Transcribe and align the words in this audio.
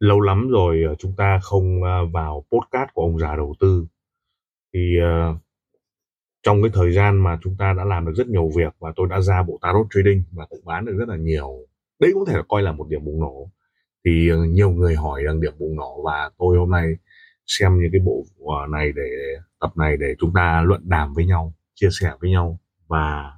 lâu 0.00 0.20
lắm 0.20 0.48
rồi 0.48 0.82
ờ, 0.88 0.94
chúng 0.98 1.12
ta 1.16 1.38
không 1.42 1.82
ờ, 1.82 2.06
vào 2.06 2.44
podcast 2.52 2.90
của 2.94 3.02
ông 3.02 3.18
già 3.18 3.36
đầu 3.36 3.54
tư. 3.60 3.86
Thì 4.74 4.94
uh, 5.00 5.36
trong 6.42 6.62
cái 6.62 6.70
thời 6.74 6.92
gian 6.92 7.24
mà 7.24 7.38
chúng 7.42 7.56
ta 7.58 7.72
đã 7.72 7.84
làm 7.84 8.06
được 8.06 8.12
rất 8.16 8.26
nhiều 8.28 8.50
việc 8.56 8.74
và 8.78 8.92
tôi 8.96 9.08
đã 9.10 9.20
ra 9.20 9.42
bộ 9.42 9.58
tarot 9.62 9.86
trading 9.90 10.22
và 10.32 10.46
cũng 10.46 10.60
bán 10.64 10.84
được 10.84 10.96
rất 10.98 11.08
là 11.08 11.16
nhiều 11.16 11.66
đấy 12.00 12.10
cũng 12.14 12.24
thể 12.26 12.36
là 12.36 12.42
coi 12.48 12.62
là 12.62 12.72
một 12.72 12.88
điểm 12.88 13.04
bùng 13.04 13.20
nổ. 13.20 13.50
Thì 14.04 14.32
uh, 14.32 14.48
nhiều 14.48 14.70
người 14.70 14.94
hỏi 14.94 15.22
rằng 15.22 15.40
điểm 15.40 15.52
bùng 15.58 15.76
nổ 15.76 16.02
và 16.04 16.30
tôi 16.38 16.58
hôm 16.58 16.70
nay 16.70 16.84
xem 17.46 17.78
những 17.80 17.92
cái 17.92 18.00
bộ 18.04 18.24
này 18.68 18.92
để 18.96 19.02
tập 19.60 19.76
này 19.76 19.96
để 19.96 20.14
chúng 20.18 20.32
ta 20.34 20.62
luận 20.66 20.80
đàm 20.84 21.14
với 21.14 21.26
nhau 21.26 21.54
chia 21.74 21.88
sẻ 22.00 22.12
với 22.20 22.30
nhau 22.30 22.58
và 22.86 23.32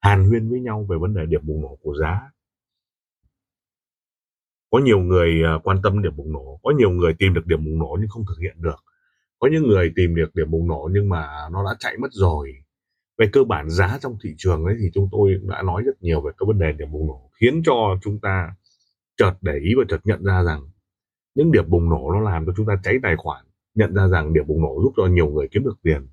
hàn 0.00 0.28
huyên 0.28 0.50
với 0.50 0.60
nhau 0.60 0.86
về 0.88 0.96
vấn 1.00 1.14
đề 1.14 1.26
điểm 1.26 1.40
bùng 1.44 1.62
nổ 1.62 1.78
của 1.82 1.94
giá 2.00 2.20
có 4.70 4.78
nhiều 4.78 4.98
người 4.98 5.42
à, 5.44 5.58
quan 5.64 5.76
tâm 5.82 6.02
điểm 6.02 6.16
bùng 6.16 6.32
nổ 6.32 6.60
có 6.62 6.72
nhiều 6.78 6.90
người 6.90 7.14
tìm 7.18 7.34
được 7.34 7.46
điểm 7.46 7.64
bùng 7.64 7.78
nổ 7.78 7.96
nhưng 8.00 8.08
không 8.08 8.24
thực 8.28 8.38
hiện 8.40 8.56
được. 8.62 8.84
Có 9.38 9.48
những 9.52 9.68
người 9.68 9.92
tìm 9.96 10.14
được 10.14 10.34
điểm 10.34 10.50
bùng 10.50 10.68
nổ 10.68 10.90
nhưng 10.92 11.08
mà 11.08 11.26
nó 11.52 11.64
đã 11.64 11.76
chạy 11.78 11.96
mất 11.98 12.08
rồi. 12.10 12.52
Về 13.18 13.26
cơ 13.32 13.44
bản 13.44 13.70
giá 13.70 13.98
trong 14.00 14.16
thị 14.24 14.34
trường 14.38 14.64
ấy 14.64 14.76
thì 14.80 14.90
chúng 14.94 15.08
tôi 15.12 15.40
đã 15.42 15.62
nói 15.62 15.82
rất 15.86 16.02
nhiều 16.02 16.20
về 16.20 16.32
các 16.38 16.46
vấn 16.46 16.58
đề 16.58 16.72
điểm 16.72 16.92
bùng 16.92 17.06
nổ 17.06 17.30
khiến 17.40 17.62
cho 17.66 17.98
chúng 18.02 18.20
ta 18.20 18.54
chợt 19.16 19.32
để 19.40 19.52
ý 19.62 19.74
và 19.78 19.84
chợt 19.88 20.00
nhận 20.04 20.24
ra 20.24 20.42
rằng 20.42 20.60
những 21.34 21.52
điểm 21.52 21.64
bùng 21.70 21.90
nổ 21.90 22.12
nó 22.12 22.20
làm 22.20 22.46
cho 22.46 22.52
chúng 22.56 22.66
ta 22.66 22.80
cháy 22.82 22.98
tài 23.02 23.16
khoản 23.16 23.44
nhận 23.74 23.94
ra 23.94 24.08
rằng 24.08 24.32
điểm 24.32 24.46
bùng 24.46 24.62
nổ 24.62 24.80
giúp 24.82 24.92
cho 24.96 25.06
nhiều 25.06 25.26
người 25.30 25.48
kiếm 25.50 25.64
được 25.64 25.78
tiền. 25.82 26.08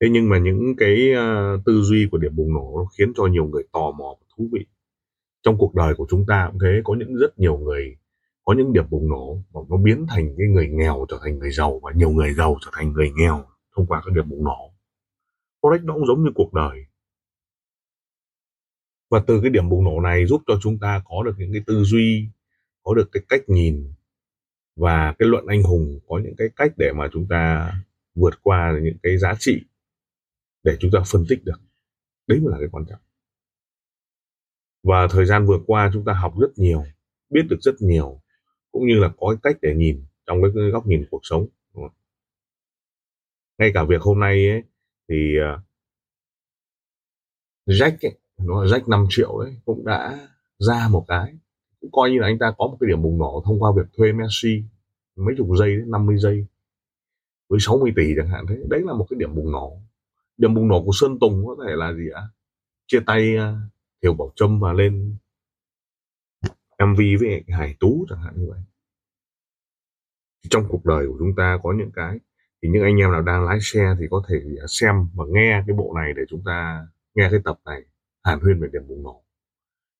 Thế 0.00 0.08
nhưng 0.10 0.28
mà 0.28 0.38
những 0.38 0.76
cái 0.78 1.12
uh, 1.12 1.64
tư 1.66 1.80
duy 1.82 2.08
của 2.10 2.18
điểm 2.18 2.36
bùng 2.36 2.54
nổ 2.54 2.74
nó 2.76 2.84
khiến 2.98 3.12
cho 3.16 3.26
nhiều 3.26 3.44
người 3.44 3.62
tò 3.72 3.90
mò 3.90 4.14
và 4.20 4.26
thú 4.36 4.48
vị 4.52 4.66
trong 5.46 5.58
cuộc 5.58 5.74
đời 5.74 5.94
của 5.94 6.06
chúng 6.10 6.26
ta 6.26 6.48
cũng 6.50 6.60
thế, 6.60 6.80
có 6.84 6.94
những 6.98 7.14
rất 7.14 7.38
nhiều 7.38 7.58
người, 7.58 7.96
có 8.44 8.54
những 8.54 8.72
điểm 8.72 8.84
bùng 8.90 9.08
nổ 9.08 9.42
mà 9.54 9.60
nó 9.70 9.76
biến 9.76 10.06
thành 10.08 10.34
cái 10.38 10.46
người 10.46 10.68
nghèo 10.68 11.06
trở 11.08 11.18
thành 11.22 11.38
người 11.38 11.50
giàu 11.50 11.80
và 11.82 11.92
nhiều 11.92 12.10
người 12.10 12.34
giàu 12.34 12.58
trở 12.64 12.70
thành 12.74 12.92
người 12.92 13.10
nghèo 13.16 13.44
thông 13.76 13.86
qua 13.86 14.02
các 14.04 14.14
điểm 14.14 14.28
bùng 14.28 14.44
nổ. 14.44 14.74
Forex 15.62 15.84
nó 15.84 15.94
cũng 15.94 16.06
giống 16.06 16.24
như 16.24 16.30
cuộc 16.34 16.52
đời. 16.54 16.86
Và 19.10 19.22
từ 19.26 19.40
cái 19.40 19.50
điểm 19.50 19.68
bùng 19.68 19.84
nổ 19.84 20.00
này 20.00 20.26
giúp 20.26 20.42
cho 20.46 20.58
chúng 20.62 20.78
ta 20.78 21.02
có 21.04 21.22
được 21.24 21.34
những 21.38 21.52
cái 21.52 21.62
tư 21.66 21.84
duy, 21.84 22.28
có 22.82 22.94
được 22.94 23.08
cái 23.12 23.22
cách 23.28 23.42
nhìn 23.46 23.92
và 24.76 25.14
cái 25.18 25.28
luận 25.28 25.46
anh 25.46 25.62
hùng, 25.62 26.00
có 26.08 26.20
những 26.24 26.34
cái 26.38 26.48
cách 26.56 26.72
để 26.76 26.92
mà 26.92 27.08
chúng 27.12 27.26
ta 27.28 27.72
vượt 28.14 28.34
qua 28.42 28.78
những 28.82 28.96
cái 29.02 29.18
giá 29.18 29.34
trị 29.38 29.64
để 30.62 30.76
chúng 30.80 30.90
ta 30.90 31.00
phân 31.06 31.24
tích 31.28 31.44
được. 31.44 31.60
Đấy 32.26 32.40
mới 32.40 32.52
là 32.52 32.58
cái 32.60 32.68
quan 32.72 32.84
trọng 32.88 33.00
và 34.86 35.08
thời 35.10 35.26
gian 35.26 35.46
vừa 35.46 35.58
qua 35.66 35.90
chúng 35.92 36.04
ta 36.04 36.12
học 36.12 36.34
rất 36.40 36.50
nhiều 36.56 36.84
biết 37.30 37.42
được 37.50 37.58
rất 37.60 37.74
nhiều 37.80 38.20
cũng 38.72 38.86
như 38.86 38.94
là 38.94 39.08
có 39.16 39.28
cái 39.28 39.36
cách 39.42 39.58
để 39.62 39.74
nhìn 39.74 40.04
trong 40.26 40.42
cái 40.42 40.70
góc 40.70 40.86
nhìn 40.86 41.06
cuộc 41.10 41.20
sống 41.22 41.46
ngay 43.58 43.70
cả 43.74 43.84
việc 43.84 44.02
hôm 44.02 44.20
nay 44.20 44.48
ấy, 44.48 44.62
thì 45.08 45.36
ờ, 45.38 45.60
Jack 47.66 47.96
ấy, 48.02 48.18
nó 48.38 48.64
là 48.64 48.76
Jack 48.76 48.88
5 48.88 49.06
triệu 49.10 49.40
đấy 49.40 49.56
cũng 49.64 49.84
đã 49.84 50.28
ra 50.58 50.88
một 50.90 51.04
cái. 51.08 51.34
Cũng 51.80 51.90
coi 51.92 52.10
như 52.10 52.18
là 52.18 52.26
anh 52.26 52.38
ta 52.38 52.52
có 52.58 52.66
một 52.66 52.76
cái 52.80 52.88
điểm 52.88 53.02
bùng 53.02 53.18
nổ 53.18 53.42
thông 53.44 53.62
qua 53.62 53.72
việc 53.76 53.86
thuê 53.96 54.12
Messi 54.12 54.62
mấy 55.16 55.34
chục 55.38 55.48
giây 55.58 55.76
đấy, 55.76 55.84
50 55.86 56.18
giây 56.18 56.46
với 57.48 57.60
60 57.60 57.92
tỷ 57.96 58.14
chẳng 58.16 58.28
hạn 58.28 58.44
thế. 58.48 58.56
Đấy 58.68 58.80
là 58.84 58.92
một 58.92 59.06
cái 59.10 59.18
điểm 59.18 59.34
bùng 59.34 59.52
nổ. 59.52 59.80
Điểm 60.36 60.54
bùng 60.54 60.68
nổ 60.68 60.84
của 60.84 60.92
Sơn 60.94 61.18
Tùng 61.20 61.46
có 61.46 61.56
thể 61.66 61.72
là 61.76 61.92
gì 61.92 62.10
ạ? 62.14 62.22
Chia 62.86 63.00
tay 63.06 63.36
ờ, 63.36 63.54
uh, 64.08 64.18
Bảo 64.18 64.32
Trâm 64.36 64.60
mà 64.60 64.72
lên 64.72 65.16
MV 66.84 67.00
với 67.20 67.44
Hải 67.48 67.76
Tú 67.80 68.06
chẳng 68.08 68.22
hạn 68.22 68.34
như 68.36 68.46
vậy. 68.50 68.60
Trong 70.50 70.64
cuộc 70.68 70.84
đời 70.84 71.06
của 71.06 71.16
chúng 71.18 71.34
ta 71.36 71.58
có 71.62 71.72
những 71.78 71.90
cái 71.94 72.18
thì 72.62 72.68
những 72.68 72.82
anh 72.82 72.96
em 72.96 73.12
nào 73.12 73.22
đang 73.22 73.44
lái 73.44 73.58
xe 73.60 73.96
thì 74.00 74.06
có 74.10 74.22
thể 74.28 74.42
xem 74.68 74.94
và 75.14 75.24
nghe 75.28 75.62
cái 75.66 75.76
bộ 75.76 75.92
này 75.96 76.12
để 76.16 76.22
chúng 76.28 76.42
ta 76.44 76.86
nghe 77.14 77.28
cái 77.30 77.40
tập 77.44 77.60
này 77.64 77.82
hàn 78.24 78.40
huyên 78.40 78.60
về 78.60 78.68
điểm 78.72 78.82
bùng 78.88 79.02
nổ. 79.02 79.22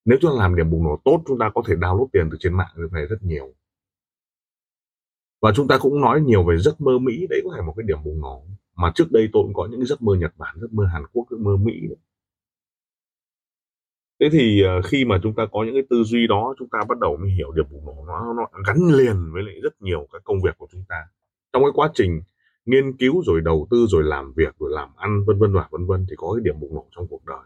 Nếu 0.04 0.18
chúng 0.20 0.30
ta 0.30 0.42
làm 0.42 0.56
điểm 0.56 0.70
bùng 0.70 0.84
nổ 0.84 1.00
tốt 1.04 1.22
chúng 1.26 1.38
ta 1.38 1.50
có 1.54 1.62
thể 1.66 1.74
download 1.74 2.06
tiền 2.12 2.28
từ 2.30 2.36
trên 2.40 2.56
mạng 2.56 2.70
được 2.76 2.92
này 2.92 3.06
rất 3.06 3.22
nhiều. 3.22 3.54
Và 5.42 5.52
chúng 5.56 5.68
ta 5.68 5.78
cũng 5.78 6.00
nói 6.00 6.20
nhiều 6.20 6.44
về 6.44 6.58
giấc 6.58 6.80
mơ 6.80 6.98
Mỹ 6.98 7.26
đấy 7.30 7.40
có 7.44 7.50
thể 7.56 7.62
một 7.62 7.74
cái 7.76 7.84
điểm 7.86 7.98
bùng 8.04 8.20
nổ. 8.20 8.46
Mà 8.74 8.92
trước 8.94 9.12
đây 9.12 9.28
tôi 9.32 9.42
cũng 9.42 9.54
có 9.54 9.68
những 9.70 9.84
giấc 9.84 10.02
mơ 10.02 10.14
Nhật 10.14 10.32
Bản 10.36 10.56
giấc 10.60 10.72
mơ 10.72 10.84
Hàn 10.92 11.02
Quốc 11.12 11.26
giấc 11.30 11.40
mơ 11.40 11.56
Mỹ 11.56 11.72
đấy 11.88 11.98
thế 14.20 14.28
thì 14.32 14.62
ờ, 14.62 14.82
khi 14.82 15.04
mà 15.04 15.20
chúng 15.22 15.34
ta 15.34 15.46
có 15.52 15.64
những 15.64 15.74
cái 15.74 15.82
tư 15.90 16.02
duy 16.04 16.26
đó 16.26 16.54
chúng 16.58 16.68
ta 16.68 16.78
bắt 16.88 16.98
đầu 16.98 17.16
mới 17.16 17.30
hiểu 17.30 17.52
điểm 17.52 17.64
bùng 17.70 17.86
nổ 17.86 18.04
nó 18.06 18.32
nó 18.36 18.46
gắn 18.66 18.76
liền 18.92 19.32
với 19.32 19.42
lại 19.42 19.54
rất 19.62 19.82
nhiều 19.82 20.08
các 20.12 20.22
công 20.24 20.40
việc 20.44 20.58
của 20.58 20.66
chúng 20.72 20.84
ta. 20.88 20.96
Trong 21.52 21.62
cái 21.62 21.70
quá 21.74 21.90
trình 21.94 22.22
nghiên 22.66 22.96
cứu 22.96 23.22
rồi 23.26 23.40
đầu 23.40 23.66
tư 23.70 23.86
rồi 23.88 24.02
làm 24.04 24.32
việc 24.36 24.54
rồi 24.58 24.70
làm 24.72 24.88
ăn 24.96 25.24
vân 25.26 25.38
vân 25.38 25.52
và 25.52 25.68
vân 25.70 25.86
vân 25.86 26.06
thì 26.10 26.14
có 26.18 26.32
cái 26.34 26.44
điểm 26.44 26.60
bùng 26.60 26.74
nổ 26.74 26.86
trong 26.96 27.06
cuộc 27.08 27.24
đời. 27.24 27.44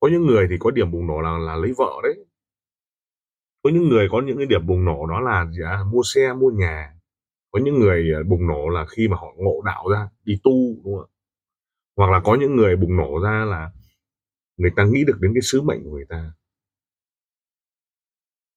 Có 0.00 0.08
những 0.08 0.26
người 0.26 0.46
thì 0.50 0.56
có 0.60 0.70
điểm 0.70 0.90
bùng 0.90 1.06
nổ 1.06 1.20
là 1.20 1.38
là 1.38 1.56
lấy 1.56 1.72
vợ 1.78 1.92
đấy. 2.02 2.24
Có 3.62 3.70
những 3.70 3.88
người 3.88 4.08
có 4.12 4.22
những 4.22 4.36
cái 4.36 4.46
điểm 4.46 4.66
bùng 4.66 4.84
nổ 4.84 5.06
đó 5.06 5.20
là 5.20 5.46
gì 5.50 5.62
à, 5.64 5.84
mua 5.92 6.02
xe 6.14 6.32
mua 6.32 6.50
nhà. 6.50 6.92
Có 7.50 7.60
những 7.64 7.80
người 7.80 8.10
ờ, 8.14 8.22
bùng 8.22 8.46
nổ 8.46 8.68
là 8.68 8.86
khi 8.86 9.08
mà 9.08 9.16
họ 9.16 9.34
ngộ 9.36 9.62
đạo 9.64 9.88
ra 9.88 10.08
đi 10.24 10.40
tu 10.44 10.52
đúng 10.84 10.98
không 10.98 11.10
hoặc 11.96 12.10
là 12.10 12.20
có 12.24 12.34
những 12.34 12.56
người 12.56 12.76
bùng 12.76 12.96
nổ 12.96 13.20
ra 13.24 13.44
là 13.44 13.70
người 14.62 14.72
ta 14.76 14.84
nghĩ 14.84 15.04
được 15.04 15.18
đến 15.20 15.32
cái 15.34 15.42
sứ 15.42 15.62
mệnh 15.62 15.84
của 15.84 15.90
người 15.90 16.06
ta. 16.08 16.32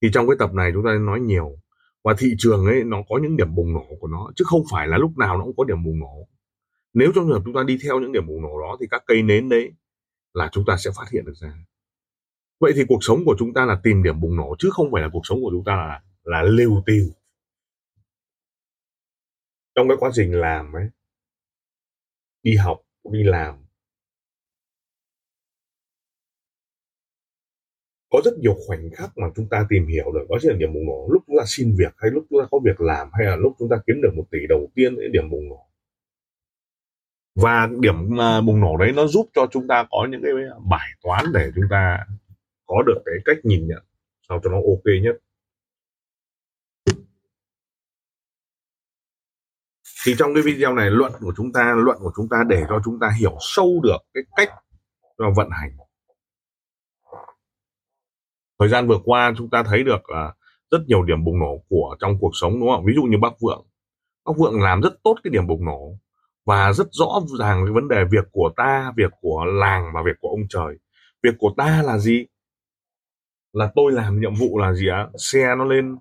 Thì 0.02 0.10
trong 0.14 0.28
cái 0.28 0.36
tập 0.40 0.54
này 0.54 0.72
chúng 0.74 0.84
ta 0.86 0.94
nói 0.94 1.20
nhiều. 1.20 1.60
Và 2.04 2.16
thị 2.18 2.36
trường 2.38 2.66
ấy, 2.66 2.84
nó 2.84 2.98
có 3.10 3.20
những 3.22 3.38
điểm 3.38 3.56
bùng 3.56 3.74
nổ 3.74 3.86
của 4.00 4.08
nó, 4.08 4.32
chứ 4.36 4.46
không 4.48 4.64
phải 4.72 4.88
là 4.88 4.98
lúc 4.98 5.18
nào 5.18 5.38
nó 5.38 5.44
cũng 5.44 5.56
có 5.58 5.64
điểm 5.64 5.84
bùng 5.84 6.00
nổ. 6.00 6.28
Nếu 6.94 7.12
trong 7.16 7.26
trường 7.26 7.34
hợp 7.34 7.42
chúng 7.46 7.54
ta 7.54 7.64
đi 7.64 7.78
theo 7.84 8.00
những 8.00 8.12
điểm 8.12 8.28
bùng 8.28 8.42
nổ 8.42 8.62
đó, 8.62 8.78
thì 8.80 8.88
các 8.92 9.04
cây 9.08 9.22
nến 9.22 9.50
đấy 9.50 9.72
là 10.34 10.50
chúng 10.52 10.66
ta 10.68 10.78
sẽ 10.78 10.92
phát 10.98 11.10
hiện 11.12 11.26
được 11.26 11.34
ra. 11.36 11.54
Vậy 12.60 12.72
thì 12.76 12.84
cuộc 12.88 13.00
sống 13.02 13.26
của 13.26 13.36
chúng 13.40 13.54
ta 13.54 13.66
là 13.66 13.80
tìm 13.84 14.04
điểm 14.04 14.22
bùng 14.22 14.36
nổ, 14.36 14.56
chứ 14.60 14.70
không 14.72 14.92
phải 14.92 15.02
là 15.02 15.10
cuộc 15.14 15.22
sống 15.24 15.40
của 15.44 15.50
chúng 15.52 15.64
ta 15.64 15.76
là 15.76 16.02
là 16.24 16.44
liều 16.44 16.84
tiêu. 16.86 17.06
Trong 19.76 19.88
cái 19.88 19.98
quá 20.00 20.10
trình 20.14 20.32
làm 20.32 20.74
ấy, 20.74 20.90
đi 22.44 22.56
học, 22.56 22.82
đi 23.12 23.24
làm 23.24 23.65
có 28.10 28.22
rất 28.26 28.32
nhiều 28.38 28.56
khoảnh 28.68 28.90
khắc 28.96 29.18
mà 29.18 29.28
chúng 29.36 29.48
ta 29.50 29.66
tìm 29.70 29.88
hiểu 29.88 30.12
được. 30.14 30.26
Đó 30.30 30.38
chính 30.42 30.52
là 30.52 30.58
điểm 30.58 30.74
bùng 30.74 30.86
nổ. 30.86 31.08
Lúc 31.12 31.24
chúng 31.28 31.36
ta 31.40 31.44
xin 31.48 31.76
việc 31.78 31.94
hay 31.98 32.12
lúc 32.12 32.26
chúng 32.30 32.40
ta 32.42 32.48
có 32.52 32.60
việc 32.64 32.82
làm 32.82 33.10
hay 33.14 33.26
là 33.26 33.36
lúc 33.36 33.56
chúng 33.60 33.70
ta 33.70 33.76
kiếm 33.88 34.02
được 34.02 34.12
một 34.16 34.26
tỷ 34.32 34.40
đầu 34.50 34.72
tiên, 34.76 34.96
đấy 34.96 35.10
điểm 35.12 35.30
bùng 35.30 35.50
nổ. 35.50 35.68
Và 37.36 37.70
điểm 37.80 38.20
à, 38.20 38.42
bùng 38.42 38.62
nổ 38.62 38.78
đấy 38.78 38.92
nó 38.96 39.08
giúp 39.08 39.30
cho 39.34 39.48
chúng 39.52 39.68
ta 39.68 39.88
có 39.92 40.08
những 40.12 40.22
cái 40.24 40.32
bài 40.70 40.90
toán 41.04 41.26
để 41.34 41.52
chúng 41.56 41.66
ta 41.70 42.06
có 42.66 42.84
được 42.88 43.02
cái 43.06 43.16
cách 43.26 43.38
nhìn 43.44 43.68
nhận 43.68 43.84
sao 44.30 44.40
cho 44.44 44.50
nó 44.50 44.58
ok 44.58 44.86
nhất. 45.04 45.16
Thì 50.06 50.16
trong 50.18 50.34
cái 50.34 50.44
video 50.44 50.74
này, 50.74 50.92
luận 50.92 51.12
của 51.20 51.34
chúng 51.38 51.54
ta, 51.54 51.76
luận 51.78 51.98
của 52.00 52.12
chúng 52.16 52.30
ta 52.30 52.38
để 52.50 52.64
cho 52.70 52.82
chúng 52.86 53.00
ta 53.00 53.12
hiểu 53.20 53.38
sâu 53.40 53.82
được 53.84 53.98
cái 54.14 54.24
cách 54.36 54.50
vận 55.36 55.50
hành 55.52 55.72
thời 58.60 58.70
gian 58.70 58.88
vừa 58.88 59.00
qua 59.06 59.34
chúng 59.38 59.50
ta 59.50 59.64
thấy 59.64 59.84
được 59.84 60.10
là 60.10 60.34
rất 60.72 60.80
nhiều 60.88 61.04
điểm 61.04 61.24
bùng 61.24 61.40
nổ 61.40 61.64
của 61.70 61.96
trong 62.00 62.18
cuộc 62.20 62.32
sống, 62.34 62.60
đúng 62.60 62.70
không? 62.70 62.86
Ví 62.86 62.94
dụ 62.96 63.04
như 63.04 63.18
bác 63.22 63.34
vượng. 63.42 63.66
Bác 64.26 64.34
vượng 64.38 64.62
làm 64.62 64.82
rất 64.82 64.94
tốt 65.04 65.16
cái 65.24 65.32
điểm 65.32 65.48
bùng 65.48 65.66
nổ 65.66 65.98
và 66.46 66.74
rất 66.74 66.88
rõ 66.92 67.22
ràng 67.40 67.66
cái 67.66 67.74
vấn 67.74 67.88
đề 67.88 68.04
việc 68.12 68.26
của 68.32 68.52
ta, 68.56 68.94
việc 68.98 69.12
của 69.22 69.46
làng 69.46 69.92
và 69.96 70.02
việc 70.06 70.16
của 70.20 70.30
ông 70.30 70.48
trời. 70.50 70.76
Việc 71.24 71.36
của 71.40 71.54
ta 71.58 71.82
là 71.86 71.98
gì? 71.98 72.26
Là 73.54 73.72
tôi 73.76 73.92
làm 73.92 74.20
nhiệm 74.22 74.34
vụ 74.36 74.58
là 74.58 74.74
gì 74.74 74.88
á? 74.88 75.08
Xe 75.18 75.56
nó 75.58 75.66
lên 75.66 75.96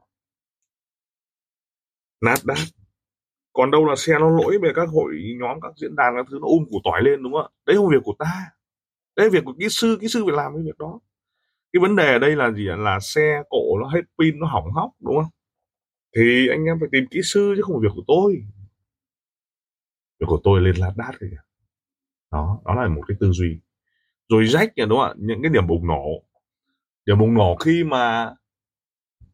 nát 2.20 2.38
đát 2.44 2.58
còn 3.54 3.70
đâu 3.70 3.86
là 3.86 3.96
xe 3.96 4.12
nó 4.20 4.30
lỗi 4.30 4.58
về 4.62 4.72
các 4.74 4.88
hội 4.88 5.14
nhóm, 5.40 5.60
các 5.60 5.72
diễn 5.76 5.96
đàn, 5.96 6.14
các 6.16 6.26
thứ, 6.30 6.38
nó 6.40 6.46
ôm 6.48 6.64
củ 6.70 6.80
tỏi 6.84 7.02
lên, 7.02 7.22
đúng 7.22 7.32
không 7.32 7.42
ạ? 7.42 7.48
Đấy 7.66 7.76
không 7.76 7.88
việc 7.88 8.02
của 8.04 8.14
ta. 8.18 8.50
Đấy 9.16 9.26
là 9.26 9.30
việc 9.32 9.44
của 9.44 9.54
kỹ 9.58 9.66
sư 9.70 9.98
kỹ 10.00 10.08
sư 10.08 10.24
phải 10.26 10.36
làm 10.36 10.54
cái 10.54 10.62
việc 10.66 10.78
đó 10.78 11.00
cái 11.74 11.80
vấn 11.80 11.96
đề 11.96 12.12
ở 12.12 12.18
đây 12.18 12.36
là 12.36 12.50
gì 12.52 12.64
là 12.78 13.00
xe 13.00 13.42
cổ 13.48 13.78
nó 13.80 13.88
hết 13.88 14.00
pin 14.18 14.40
nó 14.40 14.46
hỏng 14.46 14.72
hóc 14.72 14.90
đúng 15.00 15.16
không? 15.16 15.30
Thì 16.16 16.48
anh 16.48 16.64
em 16.64 16.76
phải 16.80 16.88
tìm 16.92 17.04
kỹ 17.10 17.20
sư 17.24 17.52
chứ 17.56 17.62
không 17.62 17.76
phải 17.76 17.88
việc 17.88 17.92
của 17.96 18.04
tôi. 18.06 18.44
Việc 20.20 20.26
của 20.26 20.40
tôi 20.44 20.60
lên 20.60 20.76
lát 20.76 20.92
đát 20.96 21.20
kìa 21.20 21.26
đó 22.32 22.60
đó 22.64 22.74
là 22.74 22.88
một 22.88 23.02
cái 23.08 23.16
tư 23.20 23.30
duy. 23.32 23.60
Rồi 24.28 24.44
rách 24.44 24.72
nhỉ 24.76 24.84
đúng 24.88 24.98
không 24.98 25.08
ạ? 25.08 25.14
Những 25.18 25.42
cái 25.42 25.50
điểm 25.52 25.66
bùng 25.66 25.86
nổ. 25.86 26.06
Điểm 27.06 27.18
bùng 27.18 27.34
nổ 27.34 27.56
khi 27.56 27.84
mà 27.84 28.34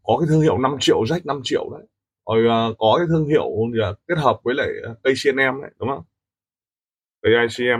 có 0.02 0.18
cái 0.18 0.26
thương 0.28 0.40
hiệu 0.40 0.58
5 0.58 0.76
triệu 0.80 1.06
rách 1.06 1.26
5 1.26 1.40
triệu 1.44 1.70
đấy. 1.70 1.86
Rồi 2.26 2.70
uh, 2.70 2.78
có 2.78 2.94
cái 2.98 3.06
thương 3.08 3.26
hiệu 3.26 3.44
uh, 3.44 3.98
kết 4.08 4.18
hợp 4.18 4.40
với 4.44 4.54
lại 4.54 4.68
cây 5.02 5.14
đấy 5.60 5.70
đúng 5.78 5.88
không? 5.88 6.04
Cây 7.22 7.32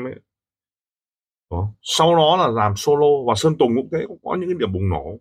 ấy 0.05 0.15
đó. 1.51 1.73
sau 1.83 2.17
đó 2.17 2.37
là 2.37 2.49
làm 2.49 2.77
solo 2.77 3.07
và 3.29 3.35
Sơn 3.37 3.59
Tùng 3.59 3.77
cũng 3.77 3.89
thế 3.93 4.05
cũng 4.09 4.19
có 4.25 4.35
những 4.35 4.49
cái 4.49 4.57
điểm 4.59 4.73
bùng 4.73 4.89
nổ. 4.89 5.19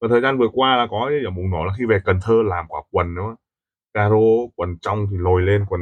Và 0.00 0.08
thời 0.10 0.20
gian 0.20 0.38
vừa 0.38 0.48
qua 0.52 0.76
là 0.76 0.86
có 0.90 1.08
những 1.10 1.22
điểm 1.22 1.36
bùng 1.36 1.50
nổ 1.50 1.64
là 1.64 1.72
khi 1.78 1.84
về 1.88 1.98
Cần 2.04 2.18
Thơ 2.22 2.42
làm 2.44 2.66
quả 2.68 2.82
quần 2.90 3.14
đó 3.14 3.36
caro 3.94 4.16
quần 4.56 4.78
trong 4.80 5.06
thì 5.10 5.16
lồi 5.20 5.42
lên 5.42 5.64
quần 5.68 5.80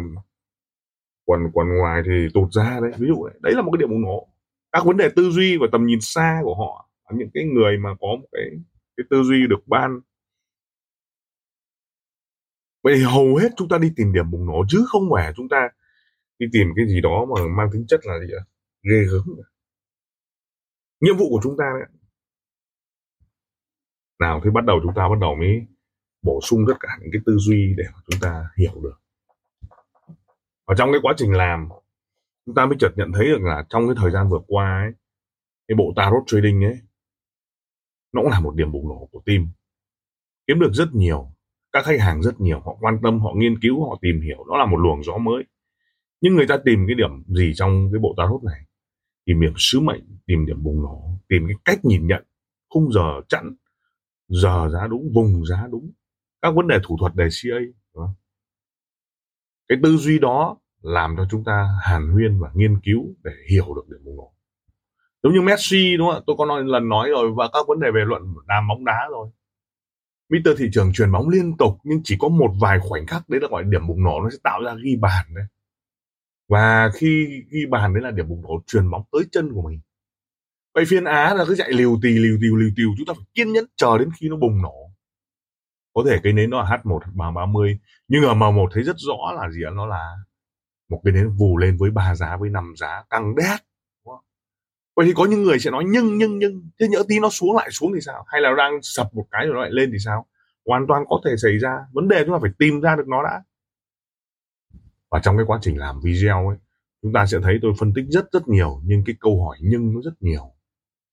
quần 1.25 1.41
quần 1.53 1.67
ngoài 1.79 2.03
thì 2.07 2.29
tụt 2.35 2.53
ra 2.53 2.79
đấy 2.83 2.93
ví 2.99 3.07
dụ 3.09 3.27
đấy, 3.27 3.39
đấy 3.43 3.53
là 3.57 3.63
một 3.63 3.71
cái 3.73 3.79
điểm 3.79 3.91
bùng 3.91 4.03
nổ. 4.03 4.29
Các 4.73 4.85
vấn 4.85 4.97
đề 4.97 5.09
tư 5.17 5.31
duy 5.31 5.57
và 5.61 5.67
tầm 5.73 5.87
nhìn 5.87 6.01
xa 6.01 6.41
của 6.45 6.55
họ 6.55 6.89
những 7.13 7.31
cái 7.35 7.45
người 7.45 7.77
mà 7.79 7.91
có 8.01 8.07
một 8.21 8.27
cái 8.33 8.45
cái 8.97 9.05
tư 9.11 9.23
duy 9.23 9.47
được 9.47 9.67
ban. 9.67 10.01
Vậy 12.83 12.95
thì 12.97 13.03
hầu 13.03 13.37
hết 13.37 13.49
chúng 13.57 13.69
ta 13.69 13.79
đi 13.79 13.93
tìm 13.97 14.13
điểm 14.13 14.31
bùng 14.31 14.47
nổ 14.47 14.65
chứ 14.69 14.85
không 14.89 15.03
phải 15.15 15.33
chúng 15.37 15.49
ta 15.49 15.69
đi 16.39 16.47
tìm 16.53 16.69
cái 16.77 16.87
gì 16.87 17.01
đó 17.01 17.27
mà 17.35 17.47
mang 17.57 17.69
tính 17.73 17.85
chất 17.89 18.01
là 18.05 18.19
gì 18.19 18.33
ạ? 18.39 18.43
Ghê 18.83 19.05
gớm 19.13 19.37
nhiệm 21.05 21.17
vụ 21.17 21.29
của 21.31 21.41
chúng 21.43 21.57
ta 21.59 21.65
đấy 21.79 21.89
nào 24.21 24.41
thì 24.45 24.51
bắt 24.51 24.65
đầu 24.65 24.81
chúng 24.83 24.95
ta 24.95 25.09
bắt 25.09 25.19
đầu 25.21 25.35
mới 25.35 25.67
bổ 26.23 26.41
sung 26.43 26.65
tất 26.69 26.75
cả 26.81 26.89
những 27.01 27.11
cái 27.13 27.21
tư 27.27 27.37
duy 27.39 27.75
để 27.77 27.85
chúng 28.11 28.21
ta 28.21 28.51
hiểu 28.59 28.81
được. 28.83 29.01
Và 30.67 30.75
trong 30.79 30.93
cái 30.93 31.01
quá 31.03 31.15
trình 31.17 31.33
làm, 31.33 31.69
chúng 32.47 32.55
ta 32.55 32.67
mới 32.67 32.77
chợt 32.81 32.91
nhận 32.97 33.13
thấy 33.13 33.27
được 33.27 33.43
là 33.43 33.65
trong 33.69 33.87
cái 33.87 33.95
thời 33.99 34.11
gian 34.11 34.29
vừa 34.29 34.41
qua 34.47 34.83
ấy, 34.83 34.93
cái 35.69 35.77
bộ 35.77 35.93
tarot 35.97 36.23
trading 36.27 36.65
ấy, 36.65 36.79
nó 38.13 38.23
cũng 38.23 38.31
là 38.31 38.41
một 38.41 38.55
điểm 38.55 38.73
bùng 38.73 38.89
nổ 38.89 39.09
của 39.13 39.23
team. 39.27 39.49
Kiếm 40.47 40.61
được 40.61 40.71
rất 40.73 40.89
nhiều, 40.93 41.33
các 41.73 41.85
khách 41.85 42.01
hàng 42.01 42.23
rất 42.23 42.41
nhiều, 42.41 42.61
họ 42.61 42.77
quan 42.81 42.99
tâm, 43.03 43.21
họ 43.21 43.33
nghiên 43.37 43.61
cứu, 43.61 43.89
họ 43.89 43.99
tìm 44.01 44.21
hiểu 44.21 44.45
đó 44.51 44.57
là 44.57 44.67
một 44.67 44.77
luồng 44.77 45.03
gió 45.03 45.19
mới. 45.19 45.45
Nhưng 46.21 46.35
người 46.35 46.47
ta 46.49 46.57
tìm 46.65 46.85
cái 46.87 46.95
điểm 46.95 47.25
gì 47.27 47.53
trong 47.55 47.89
cái 47.93 47.99
bộ 47.99 48.15
tarot 48.17 48.43
này? 48.43 48.61
Tìm 49.27 49.41
điểm 49.41 49.53
sứ 49.57 49.81
mệnh, 49.81 50.05
tìm 50.27 50.47
điểm 50.47 50.63
bùng 50.63 50.83
nổ, 50.83 51.21
tìm 51.29 51.47
cái 51.49 51.57
cách 51.65 51.85
nhìn 51.85 52.07
nhận, 52.07 52.25
khung 52.69 52.93
giờ 52.93 53.21
chẵn, 53.29 53.55
giờ 54.29 54.69
giá 54.73 54.87
đúng, 54.87 55.13
vùng 55.15 55.47
giá 55.47 55.67
đúng. 55.71 55.91
Các 56.43 56.55
vấn 56.55 56.69
đề 56.69 56.79
thủ 56.83 56.97
thuật 57.01 57.15
đề 57.15 57.29
CA 57.43 57.57
cái 59.69 59.79
tư 59.83 59.97
duy 59.97 60.19
đó 60.19 60.57
làm 60.83 61.15
cho 61.17 61.27
chúng 61.31 61.45
ta 61.45 61.69
hàn 61.83 62.09
huyên 62.13 62.41
và 62.41 62.51
nghiên 62.55 62.81
cứu 62.81 63.15
để 63.25 63.33
hiểu 63.51 63.75
được 63.75 63.89
điểm 63.89 64.05
bùng 64.05 64.17
nổ. 64.17 64.35
Giống 65.23 65.33
như 65.33 65.41
Messi, 65.41 65.97
đúng 65.97 66.09
không 66.09 66.17
ạ? 66.17 66.25
Tôi 66.27 66.37
có 66.39 66.47
nói 66.47 66.65
lần 66.65 66.89
nói 66.89 67.09
rồi 67.11 67.33
và 67.37 67.49
các 67.53 67.67
vấn 67.69 67.81
đề 67.81 67.91
về 67.95 68.05
luận 68.07 68.23
đàm 68.47 68.69
bóng 68.69 68.85
đá 68.85 69.09
rồi. 69.11 69.29
Mr. 70.29 70.59
thị 70.59 70.69
trường 70.73 70.93
truyền 70.93 71.13
bóng 71.13 71.29
liên 71.29 71.57
tục 71.57 71.79
nhưng 71.85 72.01
chỉ 72.05 72.17
có 72.19 72.29
một 72.29 72.51
vài 72.61 72.79
khoảnh 72.81 73.07
khắc 73.07 73.29
đấy 73.29 73.41
là 73.41 73.49
gọi 73.51 73.65
điểm 73.65 73.87
bùng 73.89 74.05
nổ, 74.05 74.21
nó 74.23 74.31
sẽ 74.31 74.39
tạo 74.43 74.63
ra 74.63 74.75
ghi 74.85 74.97
bàn 74.97 75.27
đấy 75.35 75.45
và 76.49 76.91
khi 76.95 77.43
ghi 77.51 77.67
bàn 77.71 77.95
đấy 77.95 78.03
là 78.03 78.11
điểm 78.11 78.29
bùng 78.29 78.43
nổ 78.43 78.63
truyền 78.67 78.91
bóng 78.91 79.03
tới 79.13 79.23
chân 79.33 79.53
của 79.55 79.63
mình. 79.63 79.81
Vậy 80.75 80.85
phiên 80.89 81.05
Á 81.05 81.35
là 81.35 81.45
cứ 81.49 81.55
chạy 81.59 81.73
liều 81.73 81.99
tì 82.03 82.09
liều 82.09 82.37
tì 82.41 82.47
liều 82.59 82.71
tì 82.77 82.83
chúng 82.97 83.07
ta 83.07 83.13
phải 83.17 83.25
kiên 83.35 83.53
nhẫn 83.53 83.65
chờ 83.77 83.99
đến 83.99 84.09
khi 84.21 84.29
nó 84.29 84.37
bùng 84.37 84.63
nổ. 84.63 84.91
Có 85.95 86.03
thể 86.07 86.19
cái 86.23 86.33
nến 86.33 86.51
nó 86.51 86.63
là 86.63 86.81
H1 86.85 87.33
30 87.35 87.79
nhưng 88.09 88.25
ở 88.25 88.35
M1 88.35 88.69
thấy 88.73 88.83
rất 88.83 88.97
rõ 88.99 89.33
là 89.33 89.51
gì 89.51 89.61
ạ? 89.67 89.71
Nó 89.75 89.87
là 89.87 90.17
một 90.89 91.01
cái 91.05 91.13
nến 91.13 91.31
vù 91.31 91.57
lên 91.57 91.77
với 91.77 91.91
ba 91.91 92.15
giá, 92.15 92.37
với 92.37 92.51
năm 92.51 92.73
giá, 92.77 93.03
căng 93.11 93.35
đét 93.35 93.61
vậy 94.97 95.07
thì 95.07 95.13
có 95.17 95.27
những 95.27 95.43
người 95.43 95.59
sẽ 95.59 95.71
nói, 95.71 95.85
nhưng 95.87 96.19
nhưng 96.19 96.39
nhưng, 96.39 96.71
thế 96.81 96.89
nhỡ 96.89 97.03
tí 97.09 97.21
nó 97.21 97.31
xuống 97.31 97.57
lại 97.57 97.69
xuống 97.71 97.93
thì 97.95 98.01
sao? 98.01 98.25
Hay 98.27 98.41
là 98.41 98.55
đang 98.59 98.79
sập 98.83 99.15
một 99.15 99.25
cái 99.31 99.47
rồi 99.47 99.55
nó 99.55 99.61
lại 99.61 99.71
lên 99.73 99.91
thì 99.93 99.99
sao? 99.99 100.27
Hoàn 100.67 100.87
toàn 100.89 101.05
có 101.09 101.21
thể 101.25 101.31
xảy 101.43 101.59
ra. 101.59 101.79
Vấn 101.93 102.09
đề 102.09 102.25
chúng 102.25 102.35
ta 102.35 102.39
phải 102.43 102.51
tìm 102.59 102.81
ra 102.81 102.97
được 102.97 103.09
nó 103.09 103.23
đã 103.23 103.43
và 105.15 105.21
trong 105.21 105.37
cái 105.37 105.47
quá 105.47 105.59
trình 105.63 105.79
làm 105.79 106.01
video 106.01 106.49
ấy 106.49 106.57
chúng 107.03 107.13
ta 107.13 107.27
sẽ 107.27 107.39
thấy 107.43 107.59
tôi 107.63 107.73
phân 107.79 107.93
tích 107.95 108.05
rất 108.09 108.33
rất 108.33 108.49
nhiều 108.49 108.81
nhưng 108.85 109.03
cái 109.07 109.15
câu 109.21 109.45
hỏi 109.45 109.57
nhưng 109.61 109.95
nó 109.95 110.01
rất 110.05 110.23
nhiều. 110.23 110.53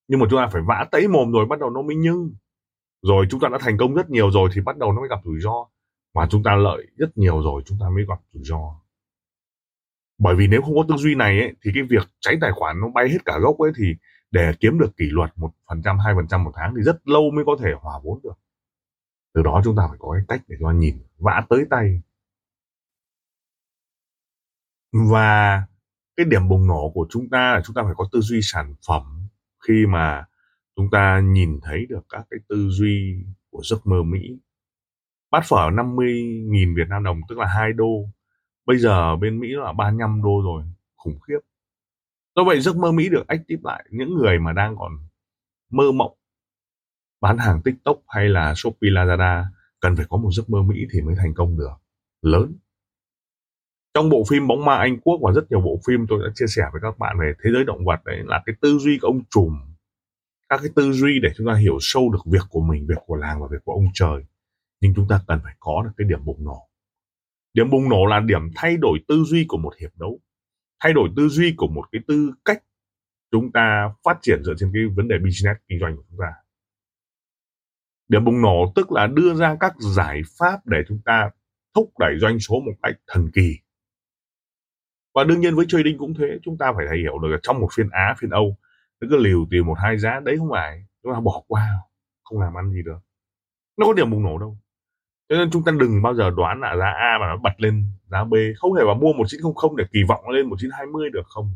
Nhưng 0.08 0.20
mà 0.20 0.26
chúng 0.30 0.40
ta 0.40 0.48
phải 0.48 0.62
vã 0.62 0.88
tấy 0.92 1.08
mồm 1.08 1.32
rồi 1.32 1.46
bắt 1.46 1.60
đầu 1.60 1.70
nó 1.70 1.82
mới 1.82 1.96
nhưng. 1.96 2.34
Rồi 3.02 3.26
chúng 3.30 3.40
ta 3.40 3.48
đã 3.52 3.58
thành 3.62 3.78
công 3.78 3.94
rất 3.94 4.10
nhiều 4.10 4.32
rồi 4.32 4.50
thì 4.54 4.62
bắt 4.62 4.78
đầu 4.78 4.94
nó 4.94 5.00
mới 5.00 5.10
gặp 5.10 5.20
rủi 5.24 5.40
ro. 5.40 5.68
Mà 6.16 6.28
chúng 6.30 6.44
ta 6.44 6.56
lợi 6.56 6.88
rất 6.98 7.18
nhiều 7.18 7.42
rồi 7.42 7.62
chúng 7.66 7.78
ta 7.82 7.86
mới 7.96 8.06
gặp 8.08 8.20
rủi 8.34 8.44
ro. 8.44 8.82
Bởi 10.18 10.36
vì 10.36 10.48
nếu 10.48 10.62
không 10.62 10.76
có 10.76 10.86
tư 10.90 10.96
duy 10.98 11.16
này 11.16 11.40
ấy, 11.40 11.54
thì 11.64 11.72
cái 11.74 11.84
việc 11.90 12.08
cháy 12.20 12.38
tài 12.42 12.52
khoản 12.52 12.80
nó 12.82 12.88
bay 12.90 13.10
hết 13.10 13.26
cả 13.26 13.40
gốc 13.42 13.58
ấy 13.58 13.72
thì 13.78 13.96
để 14.32 14.52
kiếm 14.60 14.80
được 14.80 14.98
kỷ 14.98 15.06
luật 15.12 15.32
một 15.36 15.52
phần 15.70 15.82
trăm 15.84 16.00
hai 16.00 16.14
phần 16.16 16.28
trăm 16.28 16.44
một 16.44 16.52
tháng 16.56 16.74
thì 16.78 16.82
rất 16.82 17.08
lâu 17.08 17.32
mới 17.36 17.46
có 17.46 17.58
thể 17.60 17.72
hòa 17.82 18.00
vốn 18.04 18.20
được. 18.24 18.40
Từ 19.34 19.42
đó 19.42 19.62
chúng 19.64 19.76
ta 19.76 19.84
phải 19.90 19.98
có 20.00 20.14
cái 20.14 20.26
cách 20.28 20.42
để 20.48 20.56
cho 20.60 20.72
nhìn 20.72 20.96
vã 21.18 21.46
tới 21.50 21.66
tay 21.70 22.02
và 24.92 25.64
cái 26.18 26.26
điểm 26.26 26.48
bùng 26.50 26.68
nổ 26.68 26.92
của 26.94 27.08
chúng 27.10 27.30
ta 27.30 27.54
là 27.56 27.62
chúng 27.66 27.74
ta 27.74 27.82
phải 27.86 27.94
có 27.98 28.10
tư 28.12 28.22
duy 28.22 28.40
sản 28.44 28.76
phẩm 28.88 29.04
khi 29.68 29.86
mà 29.90 30.26
chúng 30.76 30.90
ta 30.92 31.22
nhìn 31.24 31.60
thấy 31.64 31.86
được 31.86 32.02
các 32.10 32.26
cái 32.30 32.40
tư 32.50 32.70
duy 32.70 33.26
của 33.50 33.62
giấc 33.64 33.88
mơ 33.88 34.04
Mỹ. 34.04 34.40
Bát 35.32 35.44
phở 35.50 35.70
50.000 35.70 36.76
Việt 36.76 36.88
Nam 36.90 37.04
đồng 37.04 37.22
tức 37.30 37.38
là 37.38 37.48
2 37.48 37.74
đô. 37.74 38.10
Bây 38.66 38.78
giờ 38.78 39.16
bên 39.16 39.40
Mỹ 39.40 39.48
là 39.52 39.74
35 39.74 40.22
đô 40.24 40.42
rồi, 40.44 40.64
khủng 40.96 41.20
khiếp. 41.20 41.40
Do 42.36 42.44
vậy 42.44 42.62
giấc 42.62 42.78
mơ 42.78 42.92
Mỹ 42.92 43.10
được 43.10 43.28
active 43.28 43.62
lại 43.64 43.86
những 43.92 44.16
người 44.16 44.40
mà 44.40 44.54
đang 44.54 44.76
còn 44.80 44.92
mơ 45.70 45.92
mộng 45.92 46.18
bán 47.22 47.38
hàng 47.38 47.62
TikTok 47.62 47.98
hay 48.08 48.30
là 48.30 48.54
Shopee 48.56 48.90
Lazada 48.90 49.44
cần 49.80 49.96
phải 49.96 50.06
có 50.10 50.18
một 50.18 50.30
giấc 50.32 50.50
mơ 50.50 50.62
Mỹ 50.62 50.88
thì 50.94 51.02
mới 51.02 51.16
thành 51.16 51.34
công 51.34 51.58
được 51.58 51.74
lớn 52.22 52.58
trong 53.94 54.10
bộ 54.10 54.24
phim 54.30 54.48
bóng 54.48 54.66
ma 54.66 54.76
Anh 54.76 55.00
Quốc 55.00 55.20
và 55.24 55.32
rất 55.32 55.52
nhiều 55.52 55.62
bộ 55.62 55.80
phim 55.88 56.06
tôi 56.10 56.20
đã 56.24 56.32
chia 56.36 56.48
sẻ 56.48 56.64
với 56.72 56.82
các 56.82 57.00
bạn 57.00 57.18
về 57.20 57.34
thế 57.44 57.50
giới 57.54 57.64
động 57.64 57.86
vật 57.86 58.00
đấy 58.06 58.18
là 58.26 58.44
cái 58.46 58.56
tư 58.62 58.78
duy 58.78 58.98
của 59.02 59.08
ông 59.08 59.22
trùm, 59.30 59.60
các 60.50 60.60
cái 60.64 60.72
tư 60.76 60.92
duy 60.92 61.20
để 61.24 61.30
chúng 61.38 61.48
ta 61.48 61.54
hiểu 61.54 61.78
sâu 61.82 62.10
được 62.12 62.26
việc 62.26 62.44
của 62.50 62.62
mình, 62.62 62.88
việc 62.88 62.98
của 63.06 63.16
làng 63.16 63.42
và 63.42 63.48
việc 63.52 63.58
của 63.66 63.74
ông 63.74 63.88
trời. 63.94 64.26
Nhưng 64.82 64.94
chúng 64.96 65.08
ta 65.10 65.22
cần 65.28 65.40
phải 65.44 65.56
có 65.60 65.82
được 65.86 65.92
cái 65.98 66.08
điểm 66.10 66.26
bùng 66.26 66.44
nổ. 66.44 66.68
Điểm 67.54 67.70
bùng 67.70 67.90
nổ 67.90 68.06
là 68.06 68.20
điểm 68.20 68.42
thay 68.56 68.78
đổi 68.78 69.00
tư 69.08 69.24
duy 69.28 69.46
của 69.48 69.58
một 69.58 69.76
hiệp 69.80 69.92
đấu, 70.00 70.20
thay 70.84 70.94
đổi 70.94 71.10
tư 71.16 71.28
duy 71.28 71.54
của 71.58 71.68
một 71.68 71.84
cái 71.92 72.02
tư 72.08 72.32
cách 72.46 72.64
chúng 73.32 73.52
ta 73.52 73.94
phát 74.04 74.18
triển 74.22 74.44
dựa 74.44 74.54
trên 74.58 74.72
cái 74.74 74.84
vấn 74.96 75.08
đề 75.08 75.16
business 75.18 75.60
kinh 75.68 75.80
doanh 75.80 75.96
của 75.96 76.04
chúng 76.10 76.20
ta. 76.20 76.34
Điểm 78.08 78.26
bùng 78.26 78.42
nổ 78.42 78.72
tức 78.76 78.92
là 78.92 79.08
đưa 79.08 79.34
ra 79.34 79.58
các 79.60 79.74
giải 79.80 80.22
pháp 80.40 80.66
để 80.66 80.78
chúng 80.88 81.00
ta 81.06 81.30
thúc 81.76 81.92
đẩy 82.00 82.20
doanh 82.22 82.40
số 82.40 82.56
một 82.56 82.74
cách 82.84 82.96
thần 83.08 83.32
kỳ 83.34 83.58
và 85.14 85.24
đương 85.24 85.40
nhiên 85.42 85.56
với 85.56 85.66
trading 85.70 85.98
cũng 85.98 86.14
thế, 86.14 86.40
chúng 86.44 86.58
ta 86.58 86.74
phải 86.76 86.86
hiểu 86.98 87.20
được 87.20 87.28
là 87.28 87.38
trong 87.44 87.60
một 87.60 87.68
phiên 87.76 87.90
á, 87.90 88.16
phiên 88.20 88.30
âu, 88.30 88.58
nó 89.02 89.08
cứ 89.12 89.18
liều 89.18 89.46
tìm 89.52 89.66
một 89.66 89.78
hai 89.78 89.98
giá, 89.98 90.20
đấy 90.20 90.38
không 90.38 90.50
phải, 90.52 90.86
chúng 91.04 91.14
ta 91.14 91.20
bỏ 91.20 91.44
qua, 91.48 91.70
không 92.24 92.40
làm 92.40 92.58
ăn 92.58 92.72
gì 92.72 92.82
được. 92.86 93.00
Nó 93.78 93.86
có 93.86 93.94
điểm 93.94 94.12
bùng 94.12 94.24
nổ 94.24 94.38
đâu. 94.38 94.58
Cho 95.30 95.38
nên 95.38 95.52
chúng 95.52 95.64
ta 95.64 95.72
đừng 95.80 96.02
bao 96.02 96.16
giờ 96.16 96.30
đoán 96.30 96.62
là 96.62 96.76
giá 96.76 96.86
A 96.86 97.18
mà 97.20 97.28
nó 97.28 97.38
bật 97.38 97.54
lên 97.58 97.86
giá 98.12 98.24
B, 98.24 98.34
không 98.58 98.72
thể 98.78 98.84
mà 98.86 98.94
mua 98.94 99.14
1900 99.14 99.76
để 99.78 99.86
kỳ 99.94 100.00
vọng 100.08 100.30
lên 100.30 100.50
1920 100.50 101.10
được 101.10 101.28
không? 101.28 101.52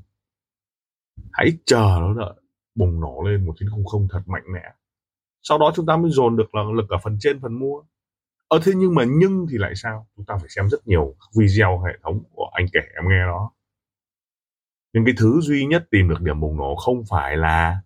Hãy 1.32 1.58
chờ 1.66 1.98
nó 2.00 2.14
đợi, 2.14 2.34
bùng 2.76 3.02
nổ 3.02 3.24
lên 3.26 3.46
1900 3.46 4.08
thật 4.12 4.22
mạnh 4.26 4.44
mẽ. 4.54 4.62
Sau 5.44 5.58
đó 5.58 5.72
chúng 5.76 5.86
ta 5.86 5.98
mới 5.98 6.12
dồn 6.12 6.36
được 6.36 6.56
là 6.56 6.62
lực 6.76 6.90
ở 6.90 6.98
phần 7.04 7.18
trên, 7.20 7.40
phần 7.42 7.60
mua 7.60 7.84
ờ 8.48 8.60
thế 8.64 8.72
nhưng 8.76 8.96
mà 8.96 9.04
nhưng 9.08 9.46
thì 9.52 9.58
lại 9.58 9.74
sao? 9.76 10.08
Chúng 10.16 10.26
ta 10.26 10.38
phải 10.38 10.50
xem 10.50 10.70
rất 10.70 10.88
nhiều 10.88 11.16
video 11.38 11.84
hệ 11.86 11.92
thống 12.04 12.24
của 12.32 12.50
anh 12.54 12.66
kể 12.74 12.80
em 12.96 13.10
nghe 13.10 13.22
đó. 13.26 13.52
Nhưng 14.94 15.06
cái 15.06 15.14
thứ 15.18 15.40
duy 15.42 15.66
nhất 15.66 15.88
tìm 15.92 16.10
được 16.10 16.22
điểm 16.22 16.40
bùng 16.40 16.58
nổ 16.58 16.76
không 16.76 17.04
phải 17.10 17.38
là 17.38 17.82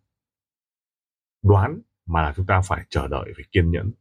đoán 1.44 1.82
mà 2.06 2.22
là 2.22 2.34
chúng 2.36 2.46
ta 2.46 2.62
phải 2.62 2.86
chờ 2.90 3.08
đợi 3.08 3.26
phải 3.36 3.46
kiên 3.52 3.72
nhẫn. 3.72 3.92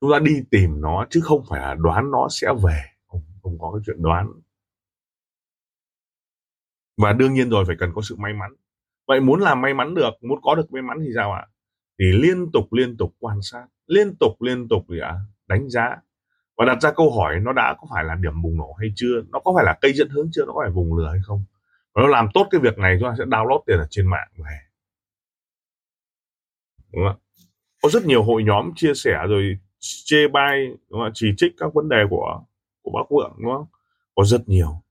Chúng 0.00 0.10
ta 0.12 0.18
đi 0.18 0.32
tìm 0.50 0.80
nó 0.80 1.06
chứ 1.10 1.20
không 1.24 1.44
phải 1.48 1.60
là 1.60 1.74
đoán 1.74 2.10
nó 2.10 2.28
sẽ 2.30 2.48
về. 2.64 2.82
Không, 3.06 3.22
không 3.42 3.58
có 3.58 3.72
cái 3.72 3.82
chuyện 3.86 4.02
đoán. 4.02 4.32
Và 6.96 7.12
đương 7.12 7.34
nhiên 7.34 7.50
rồi 7.50 7.64
phải 7.66 7.76
cần 7.78 7.90
có 7.94 8.02
sự 8.02 8.16
may 8.16 8.32
mắn. 8.32 8.50
Vậy 9.06 9.20
muốn 9.20 9.40
làm 9.40 9.60
may 9.60 9.74
mắn 9.74 9.94
được 9.94 10.10
muốn 10.20 10.38
có 10.42 10.54
được 10.54 10.72
may 10.72 10.82
mắn 10.82 10.98
thì 11.04 11.10
sao 11.14 11.32
ạ? 11.32 11.46
Thì 11.98 12.04
liên 12.12 12.50
tục 12.52 12.72
liên 12.72 12.96
tục 12.96 13.16
quan 13.18 13.38
sát. 13.42 13.66
Liên 13.86 14.16
tục 14.20 14.42
liên 14.42 14.68
tục 14.68 14.82
gì 14.88 14.98
ạ? 15.00 15.14
Đánh 15.50 15.70
giá. 15.70 15.96
Và 16.56 16.64
đặt 16.64 16.82
ra 16.82 16.90
câu 16.92 17.10
hỏi 17.10 17.40
nó 17.40 17.52
đã 17.52 17.74
có 17.80 17.86
phải 17.94 18.04
là 18.04 18.14
điểm 18.14 18.42
bùng 18.42 18.56
nổ 18.56 18.72
hay 18.72 18.88
chưa? 18.96 19.22
Nó 19.28 19.38
có 19.44 19.52
phải 19.56 19.64
là 19.64 19.78
cây 19.80 19.92
dẫn 19.92 20.08
hướng 20.08 20.28
chưa? 20.32 20.46
Nó 20.46 20.52
có 20.52 20.60
phải 20.64 20.70
vùng 20.70 20.96
lửa 20.96 21.08
hay 21.10 21.20
không? 21.24 21.44
Và 21.94 22.02
nó 22.02 22.08
làm 22.08 22.28
tốt 22.34 22.48
cái 22.50 22.60
việc 22.60 22.78
này 22.78 22.96
chúng 23.00 23.08
ta 23.08 23.14
sẽ 23.18 23.24
download 23.24 23.62
tiền 23.66 23.78
ở 23.78 23.86
trên 23.90 24.06
mạng 24.06 24.28
về. 24.36 24.58
Đúng 26.92 27.04
không 27.08 27.20
có 27.82 27.88
rất 27.88 28.04
nhiều 28.04 28.22
hội 28.22 28.44
nhóm 28.44 28.72
chia 28.76 28.94
sẻ 28.94 29.18
rồi 29.28 29.58
chê 29.80 30.28
bai, 30.28 30.66
đúng 30.90 31.00
không? 31.00 31.10
chỉ 31.14 31.34
trích 31.36 31.52
các 31.58 31.74
vấn 31.74 31.88
đề 31.88 32.04
của 32.10 32.40
của 32.82 32.90
bác 32.94 33.10
vượng, 33.10 33.32
đúng 33.38 33.52
không? 33.52 33.66
Có 34.14 34.24
rất 34.24 34.48
nhiều. 34.48 34.82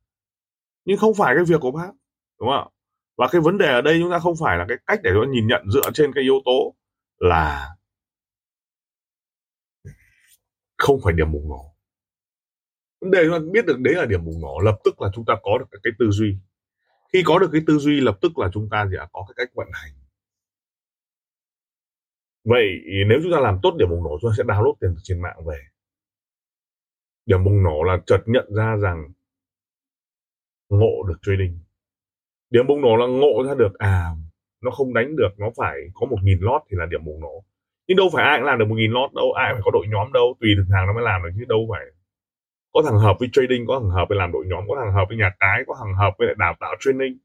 Nhưng 0.86 0.98
không 0.98 1.14
phải 1.18 1.36
cái 1.36 1.44
việc 1.46 1.62
của 1.62 1.72
bác, 1.72 1.92
đúng 2.40 2.50
không 2.50 2.72
và 3.20 3.28
cái 3.32 3.42
vấn 3.42 3.58
đề 3.58 3.68
ở 3.68 3.82
đây 3.82 4.00
chúng 4.02 4.12
ta 4.12 4.20
không 4.20 4.36
phải 4.40 4.58
là 4.58 4.66
cái 4.68 4.78
cách 4.88 5.00
để 5.04 5.12
chúng 5.14 5.24
ta 5.26 5.30
nhìn 5.32 5.48
nhận 5.48 5.70
dựa 5.74 5.92
trên 5.94 6.14
cái 6.14 6.24
yếu 6.24 6.42
tố 6.46 6.76
là 7.18 7.68
không 10.80 11.00
phải 11.04 11.14
điểm 11.14 11.32
bùng 11.32 11.50
nổ. 11.50 11.76
Vấn 13.02 13.12
đề 13.12 13.24
chúng 13.24 13.34
ta 13.34 13.40
biết 13.52 13.66
được 13.66 13.80
đấy 13.80 13.94
là 13.94 14.06
điểm 14.06 14.26
bùng 14.26 14.42
nổ 14.42 14.60
lập 14.60 14.78
tức 14.84 15.02
là 15.02 15.10
chúng 15.14 15.26
ta 15.26 15.34
có 15.44 15.58
được 15.58 15.66
cái, 15.84 15.94
tư 16.00 16.10
duy. 16.12 16.38
Khi 17.14 17.24
có 17.26 17.40
được 17.40 17.50
cái 17.52 17.62
tư 17.68 17.78
duy 17.78 18.02
lập 18.02 18.18
tức 18.22 18.38
là 18.38 18.50
chúng 18.54 18.70
ta 18.72 18.88
sẽ 18.92 18.98
có 19.12 19.26
cái 19.28 19.34
cách 19.38 19.56
vận 19.56 19.68
hành. 19.72 19.94
Vậy 22.44 22.66
nếu 23.08 23.20
chúng 23.24 23.32
ta 23.32 23.40
làm 23.40 23.60
tốt 23.64 23.76
điểm 23.80 23.90
bùng 23.90 24.04
nổ 24.04 24.18
chúng 24.22 24.32
ta 24.32 24.36
sẽ 24.38 24.44
download 24.44 24.74
tiền 24.80 24.96
trên 25.04 25.22
mạng 25.22 25.46
về. 25.46 25.60
Điểm 27.26 27.44
bùng 27.44 27.64
nổ 27.64 27.84
là 27.84 27.98
chợt 28.06 28.22
nhận 28.26 28.54
ra 28.56 28.76
rằng 28.76 29.14
ngộ 30.70 31.04
được 31.08 31.18
trading. 31.22 31.60
Điểm 32.50 32.68
bùng 32.68 32.82
nổ 32.82 32.96
là 32.96 33.06
ngộ 33.06 33.44
ra 33.48 33.56
được 33.56 33.80
à 33.80 34.16
nó 34.62 34.72
không 34.72 34.94
đánh 34.94 35.16
được 35.16 35.30
nó 35.38 35.50
phải 35.56 35.78
có 35.94 36.08
một 36.08 36.18
nghìn 36.24 36.40
lót 36.42 36.62
thì 36.70 36.78
là 36.78 36.86
điểm 36.86 37.06
bùng 37.06 37.20
nổ 37.20 37.44
nhưng 37.90 37.98
đâu 37.98 38.10
phải 38.14 38.24
ai 38.26 38.38
cũng 38.40 38.46
làm 38.46 38.60
được 38.60 38.66
một 38.70 38.76
nghìn 38.76 38.92
lót 38.92 39.14
đâu, 39.14 39.32
ai 39.32 39.54
phải 39.54 39.62
có 39.66 39.72
đội 39.72 39.86
nhóm 39.88 40.14
đâu, 40.14 40.28
tùy 40.40 40.50
từng 40.58 40.70
hàng 40.76 40.88
nó 40.88 40.94
mới 40.94 41.04
làm 41.04 41.24
được, 41.24 41.30
chứ 41.38 41.46
đâu 41.50 41.68
phải. 41.72 41.86
Có 42.74 42.82
thằng 42.86 43.00
hợp 43.00 43.16
với 43.20 43.30
trading, 43.32 43.66
có 43.68 43.80
thằng 43.80 43.90
hợp 43.90 44.06
với 44.10 44.18
làm 44.18 44.32
đội 44.32 44.46
nhóm, 44.48 44.64
có 44.68 44.76
thằng 44.80 44.94
hợp 44.94 45.06
với 45.10 45.18
nhà 45.18 45.32
cái, 45.40 45.64
có 45.68 45.76
thằng 45.80 45.94
hợp 45.96 46.14
với 46.18 46.28
lại 46.28 46.36
đào 46.40 46.56
tạo 46.60 46.76
training. 46.80 47.18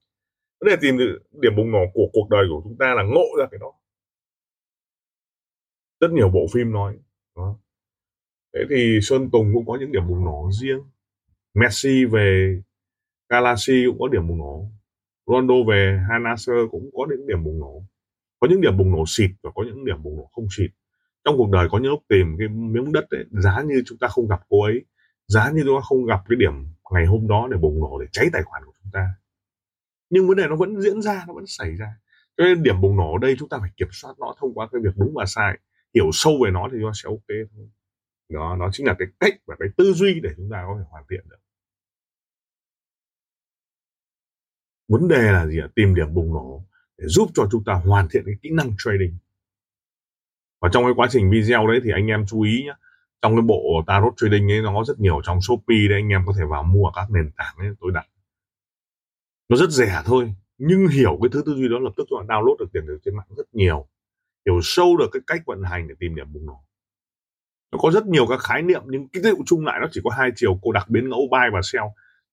Vấn 0.60 0.68
đề 0.70 0.76
tìm 0.80 0.98
được 0.98 1.18
điểm 1.42 1.56
bùng 1.56 1.70
nổ 1.72 1.84
của 1.94 2.08
cuộc 2.12 2.28
đời 2.30 2.44
của 2.50 2.60
chúng 2.64 2.76
ta 2.78 2.94
là 2.94 3.02
ngộ 3.02 3.26
ra 3.38 3.46
cái 3.50 3.58
đó. 3.60 3.72
Rất 6.00 6.10
nhiều 6.10 6.28
bộ 6.28 6.46
phim 6.52 6.72
nói, 6.72 6.96
đó. 7.36 7.56
thế 8.54 8.60
thì 8.70 8.98
sơn 9.02 9.30
tùng 9.32 9.50
cũng 9.54 9.66
có 9.66 9.76
những 9.80 9.92
điểm 9.92 10.08
bùng 10.08 10.24
nổ 10.24 10.50
riêng. 10.60 10.80
Messi 11.54 12.04
về 12.04 12.58
galaxy 13.28 13.84
cũng 13.86 13.98
có 14.00 14.08
điểm 14.08 14.28
bùng 14.28 14.38
nổ. 14.38 14.66
Ronaldo 15.26 15.54
về 15.68 16.00
Hanasser 16.08 16.56
cũng 16.70 16.90
có 16.94 17.06
những 17.10 17.26
điểm 17.26 17.44
bùng 17.44 17.60
nổ 17.60 17.82
có 18.44 18.48
những 18.50 18.60
điểm 18.60 18.76
bùng 18.76 18.92
nổ 18.92 19.04
xịt 19.06 19.30
và 19.42 19.50
có 19.54 19.62
những 19.66 19.84
điểm 19.84 20.02
bùng 20.02 20.16
nổ 20.16 20.30
không 20.32 20.46
xịt. 20.56 20.70
Trong 21.24 21.36
cuộc 21.36 21.50
đời 21.50 21.68
có 21.70 21.78
những 21.78 21.90
lúc 21.90 22.02
tìm 22.08 22.36
cái 22.38 22.48
miếng 22.48 22.92
đất 22.92 23.10
ấy, 23.10 23.24
giá 23.30 23.62
như 23.62 23.82
chúng 23.86 23.98
ta 23.98 24.08
không 24.08 24.28
gặp 24.28 24.40
cô 24.48 24.62
ấy 24.62 24.84
giá 25.26 25.50
như 25.50 25.62
chúng 25.66 25.76
ta 25.76 25.80
không 25.84 26.04
gặp 26.04 26.20
cái 26.28 26.36
điểm 26.36 26.52
ngày 26.92 27.06
hôm 27.06 27.28
đó 27.28 27.48
để 27.50 27.56
bùng 27.56 27.80
nổ 27.80 27.98
để 28.00 28.06
cháy 28.12 28.26
tài 28.32 28.42
khoản 28.42 28.62
của 28.66 28.72
chúng 28.82 28.90
ta. 28.92 29.08
Nhưng 30.10 30.28
vấn 30.28 30.36
đề 30.36 30.46
nó 30.48 30.56
vẫn 30.56 30.80
diễn 30.80 31.02
ra 31.02 31.24
nó 31.28 31.34
vẫn 31.34 31.44
xảy 31.46 31.76
ra. 31.76 31.96
Cho 32.36 32.44
nên 32.44 32.62
điểm 32.62 32.80
bùng 32.80 32.96
nổ 32.96 33.12
ở 33.12 33.18
đây 33.20 33.36
chúng 33.38 33.48
ta 33.48 33.58
phải 33.60 33.70
kiểm 33.76 33.88
soát 33.92 34.14
nó 34.18 34.34
thông 34.40 34.54
qua 34.54 34.68
cái 34.72 34.80
việc 34.84 34.96
đúng 34.96 35.14
và 35.14 35.24
sai. 35.26 35.58
Hiểu 35.94 36.10
sâu 36.12 36.32
về 36.44 36.50
nó 36.50 36.68
thì 36.72 36.78
nó 36.78 36.92
sẽ 36.94 37.08
ok 37.08 37.48
thôi. 37.56 37.68
Đó 38.28 38.56
nó 38.58 38.70
chính 38.72 38.86
là 38.86 38.94
cái 38.98 39.08
cách 39.20 39.34
và 39.46 39.56
cái 39.58 39.68
tư 39.76 39.92
duy 39.92 40.20
để 40.22 40.30
chúng 40.36 40.48
ta 40.52 40.64
có 40.66 40.76
thể 40.78 40.84
hoàn 40.90 41.04
thiện 41.10 41.28
được. 41.30 41.40
Vấn 44.88 45.08
đề 45.08 45.32
là 45.32 45.46
gì 45.46 45.60
ạ? 45.60 45.68
Tìm 45.74 45.94
điểm 45.94 46.14
bùng 46.14 46.34
nổ 46.34 46.64
để 46.98 47.04
giúp 47.08 47.30
cho 47.34 47.48
chúng 47.52 47.64
ta 47.64 47.72
hoàn 47.74 48.08
thiện 48.08 48.22
cái 48.26 48.34
kỹ 48.42 48.50
năng 48.52 48.72
trading. 48.78 49.16
Và 50.60 50.68
trong 50.72 50.84
cái 50.84 50.92
quá 50.96 51.06
trình 51.10 51.30
video 51.30 51.66
đấy 51.66 51.80
thì 51.84 51.90
anh 51.94 52.06
em 52.06 52.26
chú 52.26 52.40
ý 52.40 52.62
nhé 52.64 52.74
trong 53.22 53.36
cái 53.36 53.42
bộ 53.42 53.84
tarot 53.86 54.12
trading 54.16 54.52
ấy, 54.52 54.62
nó 54.62 54.74
có 54.74 54.84
rất 54.84 55.00
nhiều 55.00 55.20
trong 55.24 55.40
shopee 55.40 55.88
đấy, 55.88 55.98
anh 55.98 56.08
em 56.08 56.22
có 56.26 56.32
thể 56.38 56.44
vào 56.50 56.62
mua 56.62 56.90
các 56.94 57.10
nền 57.10 57.30
tảng 57.36 57.54
ấy, 57.58 57.68
tôi 57.80 57.92
đặt. 57.94 58.06
Nó 59.48 59.56
rất 59.56 59.70
rẻ 59.70 60.02
thôi, 60.04 60.34
nhưng 60.58 60.86
hiểu 60.88 61.18
cái 61.22 61.28
thứ 61.32 61.42
tư 61.46 61.54
duy 61.54 61.68
đó 61.68 61.78
lập 61.78 61.90
tức 61.96 62.06
chúng 62.10 62.18
ta 62.28 62.34
download 62.34 62.56
được 62.58 62.66
tiền 62.72 62.84
từ 62.86 62.98
trên 63.04 63.16
mạng 63.16 63.26
rất 63.36 63.54
nhiều. 63.54 63.88
Hiểu 64.46 64.60
sâu 64.62 64.96
được 64.96 65.08
cái 65.12 65.22
cách 65.26 65.42
vận 65.46 65.62
hành 65.62 65.88
để 65.88 65.94
tìm 65.98 66.14
điểm 66.14 66.32
bùng 66.32 66.46
nổ. 66.46 66.64
Nó 67.72 67.78
có 67.78 67.90
rất 67.90 68.06
nhiều 68.06 68.26
các 68.26 68.40
khái 68.40 68.62
niệm, 68.62 68.82
nhưng 68.86 69.08
cái 69.08 69.22
tựu 69.22 69.36
chung 69.46 69.64
lại 69.64 69.78
nó 69.80 69.88
chỉ 69.92 70.00
có 70.04 70.10
hai 70.10 70.30
chiều, 70.36 70.58
cô 70.62 70.72
đặc 70.72 70.88
biến 70.88 71.08
ngẫu 71.08 71.28
buy 71.30 71.48
và 71.52 71.60
sell. 71.62 71.84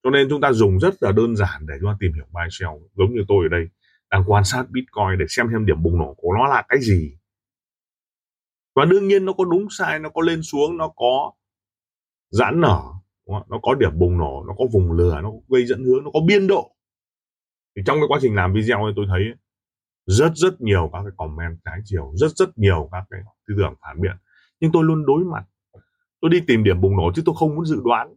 Cho 0.03 0.09
nên 0.09 0.27
chúng 0.29 0.41
ta 0.41 0.51
dùng 0.51 0.79
rất 0.79 1.03
là 1.03 1.11
đơn 1.11 1.35
giản 1.35 1.65
để 1.67 1.73
chúng 1.79 1.89
ta 1.89 1.97
tìm 1.99 2.13
hiểu 2.13 2.25
buy 2.31 2.47
sell, 2.51 2.71
giống 2.97 3.13
như 3.13 3.21
tôi 3.27 3.45
ở 3.45 3.49
đây 3.49 3.67
đang 4.11 4.23
quan 4.27 4.43
sát 4.43 4.63
bitcoin 4.69 5.17
để 5.19 5.25
xem 5.29 5.47
xem 5.51 5.65
điểm 5.65 5.83
bùng 5.83 5.97
nổ 5.97 6.13
của 6.17 6.33
nó 6.33 6.47
là 6.47 6.63
cái 6.69 6.79
gì. 6.81 7.17
Và 8.75 8.85
đương 8.85 9.07
nhiên 9.07 9.25
nó 9.25 9.33
có 9.33 9.45
đúng 9.45 9.67
sai, 9.69 9.99
nó 9.99 10.09
có 10.09 10.21
lên 10.21 10.41
xuống, 10.43 10.77
nó 10.77 10.87
có 10.95 11.31
giãn 12.29 12.61
nở 12.61 12.81
nó 13.27 13.59
có 13.61 13.75
điểm 13.75 13.99
bùng 13.99 14.17
nổ, 14.17 14.43
nó 14.47 14.53
có 14.57 14.65
vùng 14.73 14.91
lửa 14.91 15.19
nó 15.23 15.31
có 15.31 15.37
gây 15.49 15.65
dẫn 15.65 15.83
hướng, 15.83 16.03
nó 16.03 16.11
có 16.13 16.19
biên 16.27 16.47
độ. 16.47 16.71
Thì 17.75 17.81
trong 17.85 17.97
cái 17.97 18.05
quá 18.07 18.19
trình 18.21 18.35
làm 18.35 18.53
video 18.53 18.83
ấy, 18.83 18.93
tôi 18.95 19.05
thấy 19.09 19.21
rất 20.05 20.31
rất 20.35 20.61
nhiều 20.61 20.89
các 20.93 20.99
cái 21.03 21.11
comment 21.17 21.57
trái 21.65 21.79
chiều, 21.85 22.11
rất 22.15 22.31
rất 22.35 22.57
nhiều 22.57 22.89
các 22.91 23.03
cái 23.09 23.19
tư 23.47 23.55
tưởng 23.57 23.73
phản 23.81 24.01
biện. 24.01 24.15
Nhưng 24.59 24.71
tôi 24.71 24.83
luôn 24.83 25.05
đối 25.05 25.23
mặt, 25.23 25.43
tôi 26.21 26.31
đi 26.31 26.41
tìm 26.47 26.63
điểm 26.63 26.81
bùng 26.81 26.97
nổ 26.97 27.11
chứ 27.15 27.21
tôi 27.25 27.35
không 27.39 27.55
muốn 27.55 27.65
dự 27.65 27.81
đoán. 27.83 28.15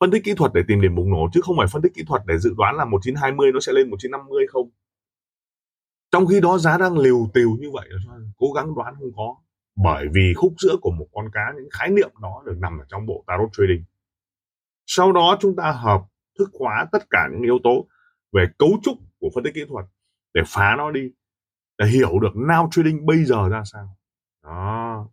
Phân 0.00 0.10
tích 0.10 0.24
kỹ 0.24 0.34
thuật 0.36 0.52
để 0.54 0.62
tìm 0.68 0.80
điểm 0.80 0.94
bùng 0.94 1.10
nổ 1.10 1.28
chứ 1.32 1.40
không 1.44 1.56
phải 1.58 1.66
phân 1.66 1.82
tích 1.82 1.94
kỹ 1.94 2.02
thuật 2.06 2.22
để 2.26 2.38
dự 2.38 2.54
đoán 2.56 2.76
là 2.76 2.84
1920 2.84 3.52
nó 3.52 3.60
sẽ 3.60 3.72
lên 3.72 3.90
1950 3.90 4.46
không 4.48 4.70
trong 6.10 6.26
khi 6.26 6.40
đó 6.40 6.58
giá 6.58 6.78
đang 6.78 6.98
liều 6.98 7.30
tiều 7.34 7.50
như 7.60 7.70
vậy 7.70 7.88
cố 8.36 8.52
gắng 8.52 8.74
đoán 8.74 8.94
không 8.98 9.12
có 9.16 9.36
bởi 9.76 10.06
vì 10.12 10.34
khúc 10.36 10.54
giữa 10.58 10.76
của 10.80 10.90
một 10.90 11.06
con 11.12 11.30
cá, 11.32 11.52
những 11.56 11.68
khái 11.70 11.90
niệm 11.90 12.10
đó 12.22 12.42
được 12.46 12.56
nằm 12.58 12.78
ở 12.78 12.84
trong 12.88 13.06
bộ 13.06 13.24
tarot 13.26 13.48
trading. 13.52 13.84
Sau 14.86 15.12
đó 15.12 15.38
chúng 15.40 15.56
ta 15.56 15.72
hợp 15.72 16.02
thức 16.38 16.50
hóa 16.60 16.86
tất 16.92 17.10
cả 17.10 17.28
những 17.32 17.42
yếu 17.42 17.58
tố 17.64 17.86
về 18.32 18.46
cấu 18.58 18.70
trúc 18.82 18.98
của 19.18 19.28
phân 19.34 19.44
tích 19.44 19.54
kỹ 19.54 19.64
thuật 19.68 19.86
để 20.34 20.42
phá 20.46 20.74
nó 20.78 20.90
đi, 20.90 21.10
để 21.78 21.86
hiểu 21.86 22.18
được 22.18 22.32
now 22.34 22.68
trading 22.70 23.06
bây 23.06 23.24
giờ 23.24 23.48
ra 23.48 23.62
sao. 23.64 23.96
Đó. 24.44 25.08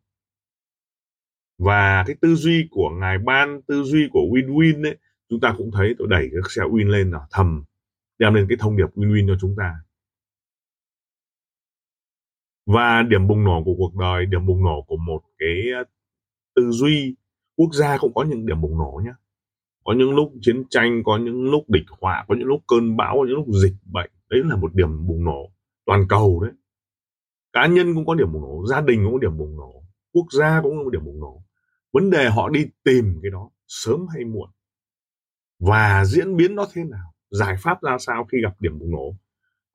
Và 1.57 2.03
cái 2.07 2.15
tư 2.21 2.35
duy 2.35 2.67
của 2.71 2.89
ngài 2.89 3.17
ban, 3.17 3.61
tư 3.67 3.83
duy 3.83 4.07
của 4.11 4.19
win 4.19 4.55
win 4.55 4.85
ấy, 4.85 4.97
chúng 5.29 5.39
ta 5.39 5.55
cũng 5.57 5.71
thấy 5.71 5.95
tôi 5.97 6.07
đẩy 6.11 6.29
cái 6.31 6.41
xe 6.49 6.61
win 6.61 6.89
lên 6.89 7.11
là 7.11 7.27
thầm, 7.31 7.63
đem 8.19 8.33
lên 8.33 8.45
cái 8.49 8.57
thông 8.61 8.77
điệp 8.77 8.95
win 8.95 9.13
win 9.13 9.27
cho 9.27 9.35
chúng 9.41 9.55
ta 9.57 9.75
và 12.65 13.03
điểm 13.09 13.27
bùng 13.27 13.43
nổ 13.43 13.63
của 13.65 13.75
cuộc 13.77 13.95
đời, 13.95 14.25
điểm 14.25 14.45
bùng 14.45 14.63
nổ 14.63 14.81
của 14.87 14.97
một 14.97 15.21
cái 15.39 15.71
ờ, 15.77 15.83
tư 16.55 16.71
duy 16.71 17.15
quốc 17.55 17.73
gia 17.73 17.97
cũng 17.97 18.13
có 18.13 18.23
những 18.23 18.45
điểm 18.45 18.61
bùng 18.61 18.77
nổ 18.77 19.01
nhé 19.05 19.11
có 19.83 19.93
những 19.97 20.15
lúc 20.15 20.31
chiến 20.41 20.63
tranh, 20.69 21.01
có 21.05 21.17
những 21.17 21.43
lúc 21.43 21.69
địch 21.69 21.85
họa, 22.01 22.25
có 22.27 22.35
những 22.35 22.47
lúc 22.47 22.61
cơn 22.67 22.97
bão, 22.97 23.15
có 23.17 23.25
những 23.27 23.35
lúc 23.35 23.45
dịch 23.63 23.75
bệnh. 23.85 24.11
Đấy 24.29 24.41
là 24.45 24.55
một 24.55 24.75
điểm 24.75 25.07
bùng 25.07 25.23
nổ 25.23 25.51
toàn 25.85 26.05
cầu 26.09 26.39
đấy. 26.43 26.51
Cá 27.53 27.67
nhân 27.67 27.95
cũng 27.95 28.05
có 28.05 28.15
điểm 28.15 28.33
bùng 28.33 28.41
nổ, 28.41 28.65
gia 28.67 28.81
đình 28.81 29.03
cũng 29.03 29.13
có 29.13 29.19
điểm 29.19 29.37
bùng 29.37 29.57
nổ, 29.57 29.83
quốc 30.13 30.25
gia 30.31 30.61
cũng 30.61 30.85
có 30.85 30.89
điểm 30.89 31.05
bùng 31.05 31.19
nổ. 31.19 31.43
Vấn 31.93 32.09
đề 32.09 32.29
họ 32.29 32.49
đi 32.49 32.65
tìm 32.83 33.19
cái 33.21 33.31
đó 33.31 33.49
sớm 33.67 34.07
hay 34.07 34.25
muộn. 34.25 34.49
Và 35.59 36.05
diễn 36.05 36.37
biến 36.37 36.55
nó 36.55 36.67
thế 36.73 36.83
nào, 36.83 37.13
giải 37.31 37.55
pháp 37.59 37.81
ra 37.81 37.97
sao 37.99 38.25
khi 38.31 38.37
gặp 38.43 38.55
điểm 38.59 38.79
bùng 38.79 38.91
nổ 38.91 39.15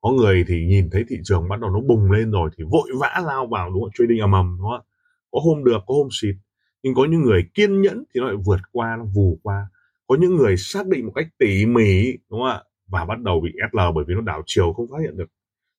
có 0.01 0.11
người 0.11 0.45
thì 0.47 0.65
nhìn 0.65 0.89
thấy 0.91 1.05
thị 1.09 1.17
trường 1.23 1.49
bắt 1.49 1.59
đầu 1.59 1.69
nó 1.69 1.79
bùng 1.79 2.11
lên 2.11 2.31
rồi 2.31 2.49
thì 2.57 2.63
vội 2.71 2.89
vã 2.99 3.21
lao 3.25 3.47
vào, 3.47 3.69
đúng 3.69 3.83
không? 3.83 3.91
Trading 3.93 4.19
ầm 4.19 4.31
ầm, 4.31 4.57
đúng 4.59 4.69
không? 4.69 4.85
Có 5.31 5.39
hôm 5.43 5.63
được, 5.63 5.79
có 5.87 5.93
hôm 5.93 6.07
xịt. 6.11 6.35
Nhưng 6.83 6.93
có 6.95 7.05
những 7.05 7.21
người 7.21 7.49
kiên 7.53 7.81
nhẫn 7.81 8.03
thì 8.13 8.19
nó 8.19 8.27
lại 8.27 8.35
vượt 8.45 8.59
qua, 8.71 8.95
nó 8.99 9.05
vù 9.15 9.39
qua. 9.43 9.67
Có 10.07 10.15
những 10.19 10.35
người 10.35 10.57
xác 10.57 10.87
định 10.87 11.05
một 11.05 11.11
cách 11.15 11.27
tỉ 11.37 11.65
mỉ, 11.65 12.17
đúng 12.29 12.39
không 12.39 12.49
ạ? 12.49 12.63
Và 12.87 13.05
bắt 13.05 13.19
đầu 13.19 13.41
bị 13.41 13.51
SL 13.71 13.79
bởi 13.95 14.05
vì 14.07 14.15
nó 14.15 14.21
đảo 14.21 14.43
chiều, 14.45 14.73
không 14.73 14.87
phát 14.91 14.97
hiện 15.01 15.17
được. 15.17 15.29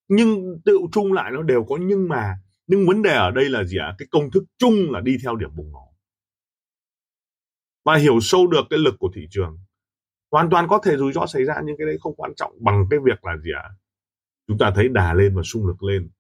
Nhưng 0.09 0.61
tự 0.65 0.79
chung 0.93 1.13
lại 1.13 1.31
nó 1.31 1.43
đều 1.43 1.65
có 1.65 1.77
nhưng 1.81 2.09
mà. 2.09 2.35
Nhưng 2.67 2.87
vấn 2.87 3.03
đề 3.03 3.15
ở 3.15 3.31
đây 3.31 3.49
là 3.49 3.65
gì 3.65 3.79
ạ? 3.79 3.95
Cái 3.99 4.09
công 4.11 4.31
thức 4.31 4.45
chung 4.59 4.75
là 4.91 5.01
đi 5.01 5.17
theo 5.23 5.37
điểm 5.37 5.51
bùng 5.57 5.73
nổ. 5.73 5.95
Và 7.85 7.97
hiểu 7.97 8.21
sâu 8.21 8.47
được 8.47 8.63
cái 8.71 8.79
lực 8.79 8.95
của 8.99 9.11
thị 9.15 9.27
trường. 9.31 9.59
Hoàn 10.31 10.51
toàn 10.51 10.69
có 10.69 10.81
thể 10.85 10.97
rủi 10.97 11.13
ro 11.13 11.27
xảy 11.27 11.45
ra 11.45 11.55
nhưng 11.65 11.77
cái 11.79 11.87
đấy 11.87 11.97
không 12.01 12.15
quan 12.17 12.35
trọng 12.37 12.53
bằng 12.61 12.87
cái 12.91 13.01
việc 13.05 13.25
là 13.25 13.37
gì 13.37 13.51
ạ? 13.63 13.69
Chúng 14.51 14.59
ta 14.59 14.73
thấy 14.75 14.89
đà 14.89 15.15
lên 15.15 15.37
và 15.37 15.43
xung 15.43 15.67
lực 15.67 15.83
lên. 15.83 16.11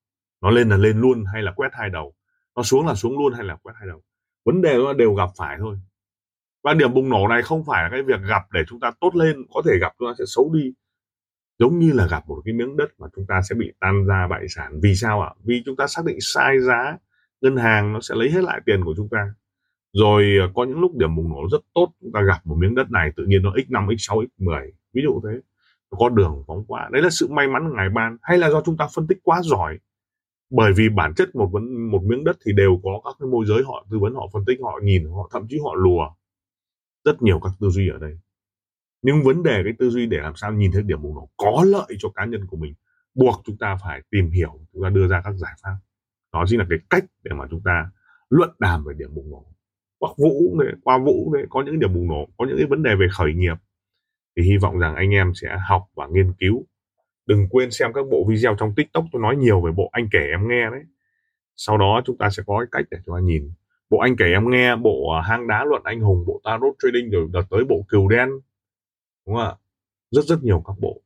Nó 0.42 0.50
lên 0.50 0.68
là 0.68 0.76
lên 0.76 1.00
luôn 1.00 1.24
hay 1.32 1.42
là 1.42 1.52
quét 1.52 1.68
hai 1.72 1.90
đầu? 1.90 2.14
Nó 2.56 2.62
xuống 2.62 2.86
là 2.86 2.94
xuống 2.94 3.18
luôn 3.18 3.32
hay 3.32 3.44
là 3.44 3.56
quét 3.56 3.72
hai 3.78 3.88
đầu? 3.88 4.02
Vấn 4.44 4.62
đề 4.62 4.76
nó 4.78 4.92
đều 4.92 5.14
gặp 5.14 5.28
phải 5.36 5.56
thôi. 5.60 5.76
Và 6.64 6.74
điểm 6.74 6.94
bùng 6.94 7.08
nổ 7.08 7.28
này 7.28 7.42
không 7.42 7.64
phải 7.66 7.82
là 7.82 7.88
cái 7.92 8.02
việc 8.02 8.20
gặp 8.28 8.42
để 8.52 8.60
chúng 8.68 8.80
ta 8.80 8.92
tốt 9.00 9.14
lên, 9.14 9.36
có 9.54 9.62
thể 9.66 9.78
gặp 9.80 9.92
chúng 9.98 10.08
ta 10.08 10.14
sẽ 10.18 10.24
xấu 10.26 10.50
đi. 10.54 10.72
Giống 11.58 11.78
như 11.78 11.92
là 11.92 12.06
gặp 12.06 12.28
một 12.28 12.42
cái 12.44 12.54
miếng 12.54 12.76
đất 12.76 12.90
mà 12.98 13.06
chúng 13.16 13.26
ta 13.28 13.42
sẽ 13.42 13.54
bị 13.54 13.72
tan 13.80 14.06
ra 14.06 14.26
bại 14.30 14.48
sản. 14.48 14.80
Vì 14.82 14.94
sao 14.94 15.22
ạ? 15.22 15.30
Vì 15.44 15.62
chúng 15.66 15.76
ta 15.76 15.86
xác 15.86 16.02
định 16.04 16.18
sai 16.20 16.60
giá, 16.60 16.96
ngân 17.40 17.56
hàng 17.56 17.92
nó 17.92 18.00
sẽ 18.00 18.14
lấy 18.14 18.30
hết 18.30 18.44
lại 18.44 18.60
tiền 18.66 18.84
của 18.84 18.94
chúng 18.96 19.08
ta. 19.08 19.34
Rồi 19.92 20.24
ờ, 20.40 20.52
có 20.54 20.64
những 20.64 20.80
lúc 20.80 20.96
điểm 20.96 21.16
bùng 21.16 21.28
nổ 21.28 21.48
rất 21.52 21.60
tốt, 21.74 21.92
chúng 22.00 22.12
ta 22.12 22.20
gặp 22.22 22.40
một 22.44 22.56
miếng 22.58 22.74
đất 22.74 22.90
này, 22.90 23.12
tự 23.16 23.24
nhiên 23.26 23.42
nó 23.42 23.50
x5 23.50 23.86
x6 23.86 24.24
x10 24.38 24.70
ví 24.92 25.02
dụ 25.02 25.20
thế 25.24 25.40
có 25.98 26.08
đường 26.08 26.44
phóng 26.46 26.64
qua 26.66 26.88
đấy 26.92 27.02
là 27.02 27.10
sự 27.10 27.28
may 27.28 27.48
mắn 27.48 27.68
của 27.68 27.74
ngài 27.76 27.88
ban. 27.88 28.16
Hay 28.22 28.38
là 28.38 28.50
do 28.50 28.62
chúng 28.64 28.76
ta 28.76 28.88
phân 28.94 29.06
tích 29.06 29.18
quá 29.22 29.40
giỏi. 29.42 29.78
Bởi 30.50 30.72
vì 30.76 30.88
bản 30.88 31.14
chất 31.14 31.34
một 31.34 31.48
vấn 31.52 31.90
một 31.90 32.02
miếng 32.04 32.24
đất 32.24 32.36
thì 32.46 32.52
đều 32.52 32.80
có 32.84 33.00
các 33.04 33.16
cái 33.20 33.28
môi 33.28 33.46
giới 33.46 33.62
họ 33.66 33.86
tư 33.90 33.98
vấn 33.98 34.14
họ 34.14 34.28
phân 34.32 34.44
tích 34.46 34.58
họ 34.62 34.80
nhìn 34.82 35.10
họ 35.10 35.28
thậm 35.32 35.46
chí 35.48 35.58
họ 35.64 35.74
lùa. 35.74 36.06
Rất 37.04 37.22
nhiều 37.22 37.40
các 37.42 37.52
tư 37.60 37.68
duy 37.70 37.88
ở 37.88 37.98
đây. 37.98 38.18
Nhưng 39.02 39.22
vấn 39.22 39.42
đề 39.42 39.60
cái 39.64 39.72
tư 39.78 39.90
duy 39.90 40.06
để 40.06 40.18
làm 40.18 40.32
sao 40.36 40.52
nhìn 40.52 40.72
thấy 40.72 40.82
điểm 40.82 41.02
bùng 41.02 41.14
nổ 41.14 41.28
có 41.36 41.64
lợi 41.66 41.96
cho 41.98 42.08
cá 42.14 42.24
nhân 42.24 42.46
của 42.46 42.56
mình 42.56 42.74
buộc 43.14 43.42
chúng 43.44 43.56
ta 43.56 43.76
phải 43.82 44.02
tìm 44.10 44.30
hiểu 44.30 44.60
chúng 44.72 44.82
ta 44.82 44.88
đưa 44.88 45.08
ra 45.08 45.20
các 45.24 45.32
giải 45.32 45.52
pháp. 45.62 45.76
Đó 46.32 46.44
chính 46.48 46.58
là 46.58 46.66
cái 46.70 46.78
cách 46.90 47.04
để 47.22 47.30
mà 47.34 47.44
chúng 47.50 47.60
ta 47.64 47.90
luận 48.30 48.50
đàm 48.58 48.84
về 48.84 48.94
điểm 48.98 49.14
bùng 49.14 49.30
nổ. 49.30 49.46
Bắc 50.00 50.10
Vũ 50.18 50.56
này, 50.58 50.74
qua 50.82 50.98
Vũ 50.98 51.34
này, 51.34 51.44
có 51.50 51.62
những 51.62 51.78
điểm 51.78 51.94
bùng 51.94 52.08
nổ 52.08 52.28
có 52.38 52.46
những 52.46 52.56
cái 52.56 52.66
vấn 52.66 52.82
đề 52.82 52.90
về 53.00 53.06
khởi 53.12 53.32
nghiệp 53.34 53.56
thì 54.36 54.42
hy 54.42 54.56
vọng 54.56 54.78
rằng 54.78 54.94
anh 54.94 55.10
em 55.10 55.32
sẽ 55.34 55.58
học 55.68 55.82
và 55.94 56.06
nghiên 56.10 56.32
cứu. 56.32 56.66
Đừng 57.26 57.48
quên 57.50 57.70
xem 57.70 57.92
các 57.92 58.04
bộ 58.10 58.26
video 58.28 58.56
trong 58.58 58.74
tiktok 58.74 59.04
tôi 59.12 59.22
nói 59.22 59.36
nhiều 59.36 59.60
về 59.60 59.72
bộ 59.72 59.88
anh 59.92 60.08
kể 60.12 60.28
em 60.30 60.48
nghe 60.48 60.70
đấy. 60.70 60.82
Sau 61.56 61.78
đó 61.78 62.02
chúng 62.06 62.18
ta 62.18 62.30
sẽ 62.30 62.42
có 62.46 62.58
cái 62.58 62.66
cách 62.72 62.86
để 62.90 62.98
chúng 63.06 63.16
ta 63.16 63.20
nhìn. 63.20 63.52
Bộ 63.90 63.98
anh 63.98 64.16
kể 64.16 64.24
em 64.24 64.50
nghe, 64.50 64.76
bộ 64.76 65.10
à, 65.10 65.22
hang 65.22 65.48
đá 65.48 65.64
luận 65.64 65.82
anh 65.84 66.00
hùng, 66.00 66.24
bộ 66.26 66.40
tarot 66.44 66.74
trading 66.78 67.10
rồi 67.10 67.28
đợt 67.32 67.42
tới 67.50 67.64
bộ 67.64 67.84
cừu 67.88 68.08
đen. 68.08 68.28
Đúng 69.26 69.36
không 69.36 69.44
ạ? 69.44 69.54
Rất 70.10 70.24
rất 70.24 70.42
nhiều 70.42 70.62
các 70.66 70.76
bộ. 70.80 71.02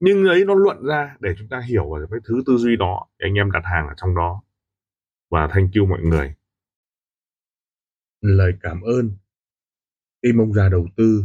Nhưng 0.00 0.24
ấy 0.24 0.44
nó 0.44 0.54
luận 0.54 0.82
ra 0.82 1.16
để 1.20 1.34
chúng 1.38 1.48
ta 1.48 1.60
hiểu 1.60 1.90
về 1.90 2.06
cái 2.10 2.20
thứ 2.24 2.42
tư 2.46 2.56
duy 2.56 2.76
đó 2.76 3.06
anh 3.18 3.34
em 3.34 3.50
đặt 3.50 3.62
hàng 3.64 3.86
ở 3.88 3.94
trong 3.96 4.14
đó. 4.14 4.42
Và 5.30 5.48
thank 5.48 5.70
you 5.78 5.86
mọi 5.86 6.00
người. 6.02 6.34
Lời 8.20 8.52
cảm 8.60 8.80
ơn. 8.80 9.10
Team 10.22 10.38
ông 10.38 10.52
già 10.52 10.68
đầu 10.68 10.86
tư 10.96 11.24